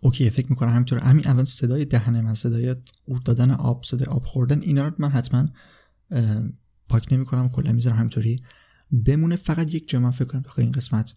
OK 0.00 0.30
فکر 0.30 0.46
می‌کنم 0.50 0.68
همینطور. 0.68 0.98
همین 0.98 1.28
الان 1.28 1.44
صدای 1.44 1.84
دهنه 1.84 2.20
من 2.20 2.34
صدای 2.34 2.76
قورت 3.08 3.22
دادن 3.24 3.50
آب 3.50 3.84
صدای 3.84 4.06
آب 4.06 4.24
خوردن 4.24 4.60
اینا 4.60 4.88
رو 4.88 4.94
من 4.98 5.08
حتما 5.08 5.48
پاک 6.88 7.12
نمی‌کنم 7.12 7.48
کلا 7.48 7.72
می‌ذارم 7.72 7.96
همینطوری. 7.96 8.42
بمونه 9.06 9.36
فقط 9.36 9.74
یک 9.74 9.88
جا 9.88 10.00
من 10.00 10.10
فکر 10.10 10.24
کنم 10.24 10.44
این 10.58 10.72
قسمت 10.72 11.14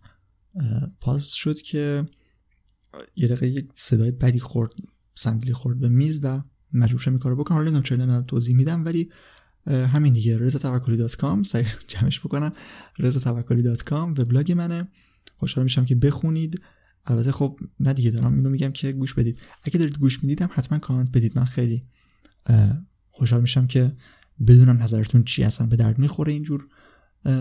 pause 0.99 1.31
شد 1.31 1.61
که 1.61 2.05
یه 3.15 3.27
دقیقه 3.27 3.47
یک 3.47 3.69
صدای 3.75 4.11
بدی 4.11 4.39
خورد 4.39 4.71
صندلی 5.15 5.53
خورد 5.53 5.79
به 5.79 5.89
میز 5.89 6.19
و 6.23 6.41
مجبور 6.73 6.99
شدم 6.99 7.17
کارو 7.17 7.35
بکنم. 7.35 7.57
حالا 7.57 7.69
نمی‌دونم 7.69 8.05
چرا 8.07 8.21
توضیح 8.21 8.55
میدم 8.55 8.85
ولی 8.85 9.11
همین 9.67 10.13
دیگه 10.13 10.37
رضا 10.37 10.59
توکلی 10.59 10.97
dot 10.97 11.15
com 11.15 11.43
سریع 11.43 11.67
جمعش 11.87 12.19
بکنم. 12.19 12.53
رضا 12.99 13.19
توکلی 13.19 13.61
dot 13.61 13.83
com 13.83 14.11
وبلاگ 14.11 14.51
منه. 14.51 14.87
خوشحال 15.37 15.63
میشم 15.63 15.85
که 15.85 15.95
بخونید. 15.95 16.61
البته 17.05 17.31
خب 17.31 17.59
نه 17.79 17.93
دیگه 17.93 18.11
دارم 18.11 18.33
اینو 18.33 18.49
میگم 18.49 18.71
که 18.71 18.91
گوش 18.91 19.13
بدید. 19.13 19.39
اگه 19.63 19.79
دارید 19.79 19.97
گوش 19.97 20.23
می‌دیدم 20.23 20.49
حتما 20.51 20.79
کامنت 20.79 21.11
بدید. 21.11 21.37
من 21.37 21.45
خیلی 21.45 21.83
خوشحال 23.09 23.41
میشم 23.41 23.67
که 23.67 23.95
بدونم 24.47 24.83
نظرتون 24.83 25.23
چی 25.23 25.43
اصلا 25.43 25.67
به 25.67 25.75
درد 25.75 25.99
می‌خوره 25.99 26.33
اینجور 26.33 26.67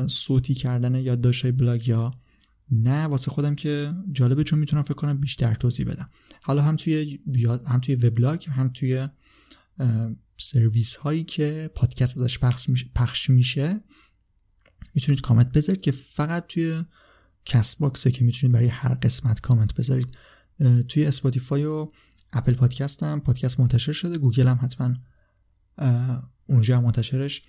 صوتی 0.06 0.54
کردن 0.54 0.94
یا 0.94 1.14
داشتن 1.14 1.52
بلاگ 1.52 1.88
یا 1.88 2.14
نه. 2.70 3.04
واسه 3.04 3.30
خودم 3.30 3.54
که 3.54 3.94
جالبه 4.12 4.44
چون 4.44 4.58
می‌تونم 4.58 4.82
فکر 4.82 4.94
کنم 4.94 5.20
بیشتر 5.20 5.54
توضیح 5.54 5.86
بدم. 5.86 6.10
حالا 6.42 6.62
هم 6.62 6.76
توی 6.76 7.18
هم 7.68 7.80
توی 7.80 7.94
وبلاگ 7.94 8.44
هم 8.48 8.68
توی 8.68 9.08
سرویس 10.40 10.96
هایی 10.96 11.24
که 11.24 11.70
پادکست 11.74 12.18
ازش 12.18 12.38
پخش 12.94 13.30
میشه 13.30 13.80
می‌تونید 14.94 15.20
کامنت 15.20 15.52
بذارید 15.52 15.80
که 15.80 15.92
فقط 15.92 16.46
توی 16.46 16.84
Castbox 17.46 17.78
ه 17.78 18.10
که 18.10 18.24
می‌تونید 18.24 18.54
برای 18.54 18.68
هر 18.68 18.94
قسمت 18.94 19.40
کامنت 19.40 19.74
بذارید. 19.74 20.18
توی 20.88 21.06
Spotify 21.06 21.64
و 21.64 21.88
Apple 22.32 22.54
Podcast 22.54 23.02
هم 23.02 23.20
پادکست 23.20 23.60
منتشر 23.60 23.92
شده 23.92 24.18
گوگل 24.18 24.48
هم 24.48 24.58
حتما 24.62 24.94
اونجا 26.46 26.76
هم 26.76 26.84
منتشرش 26.84 27.42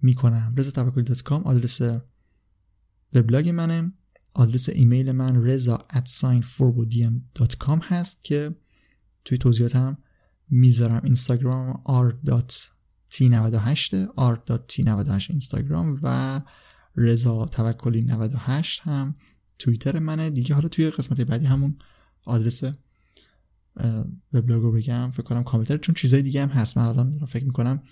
می‌کنم. 0.00 0.54
رضا 0.56 0.70
توکلی 0.70 1.04
dot 1.04 1.22
com 1.22 1.42
آدرس 1.42 1.80
وبلاگ 3.12 3.48
منه. 3.48 3.92
آدرس 4.34 4.68
ایمیل 4.68 5.12
من 5.12 5.44
رضا 5.44 5.86
com 7.58 7.78
هست 7.78 8.24
که 8.24 8.56
توی 9.24 9.38
توضیحاتم 9.38 9.98
می‌ذارم 10.50 11.00
اینستاگرام 11.04 11.82
r.t98 11.86 13.94
r.t98 14.18 15.30
اینستاگرام 15.30 16.00
و 16.02 16.40
رضا 16.96 17.46
توکلی 17.46 18.02
98 18.02 18.80
هم 18.80 19.14
توییتر 19.58 19.98
منه. 19.98 20.30
دیگه 20.30 20.54
حالا 20.54 20.68
توی 20.68 20.90
قسمت 20.90 21.20
بعدی 21.20 21.46
همون 21.46 21.76
آدرس 22.24 22.62
وبلاگو 24.32 24.72
بگم. 24.72 25.10
فکر 25.10 25.22
کنم 25.22 25.44
کاملتر 25.44 25.76
چون 25.76 25.94
چیزای 25.94 26.22
دیگه 26.22 26.42
هم 26.42 26.48
هست. 26.48 26.78
من 26.78 26.84
الان 26.84 27.26
فکر 27.26 27.44
می‌کنم 27.44 27.82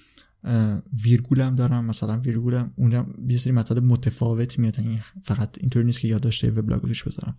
ویرگولم 1.05 1.55
دارم. 1.55 1.85
مثلا 1.85 2.21
ویرگولم 2.21 2.73
اونجا 2.77 3.07
یه 3.29 3.39
سری 3.39 3.53
مطالب 3.53 3.85
متفاوت 3.85 4.59
میاد. 4.59 4.79
یعنی 4.79 5.03
فقط 5.23 5.59
اینطوری 5.61 5.87
نیست 5.87 6.01
که 6.01 6.09
یادداشت 6.09 6.45
وبلاگ 6.45 6.83
روش 6.83 7.05
بذارم. 7.05 7.39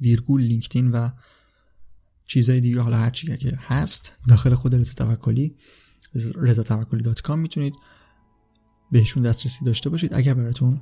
ویرگول 0.00 0.42
لینکدین 0.42 0.90
و 0.90 1.10
چیزای 2.26 2.60
دیگه 2.60 2.80
حالا 2.80 2.96
هر 2.96 3.10
چی 3.10 3.36
که 3.36 3.58
هست 3.60 4.12
داخل 4.28 4.54
خود 4.54 4.74
رضا 4.74 5.04
توکلی 5.04 5.56
رضا 6.34 6.62
توکلی 6.62 7.02
dot 7.02 7.20
com 7.20 7.38
می‌تونید 7.38 7.74
بهشون 8.92 9.22
دسترسی 9.22 9.64
داشته 9.64 9.90
باشید. 9.90 10.14
اگر 10.14 10.34
براتون 10.34 10.80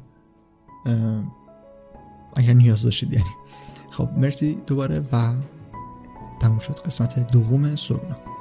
اگر 2.36 2.52
نیاز 2.52 2.82
داشتید 2.82 3.12
یعنی. 3.12 3.30
خب 3.90 4.10
مرسی 4.16 4.54
دوباره 4.54 5.08
و 5.12 5.34
تموم 6.40 6.58
شد 6.58 6.78
قسمت 6.80 7.32
دوم 7.32 7.76
سورنا 7.76 8.33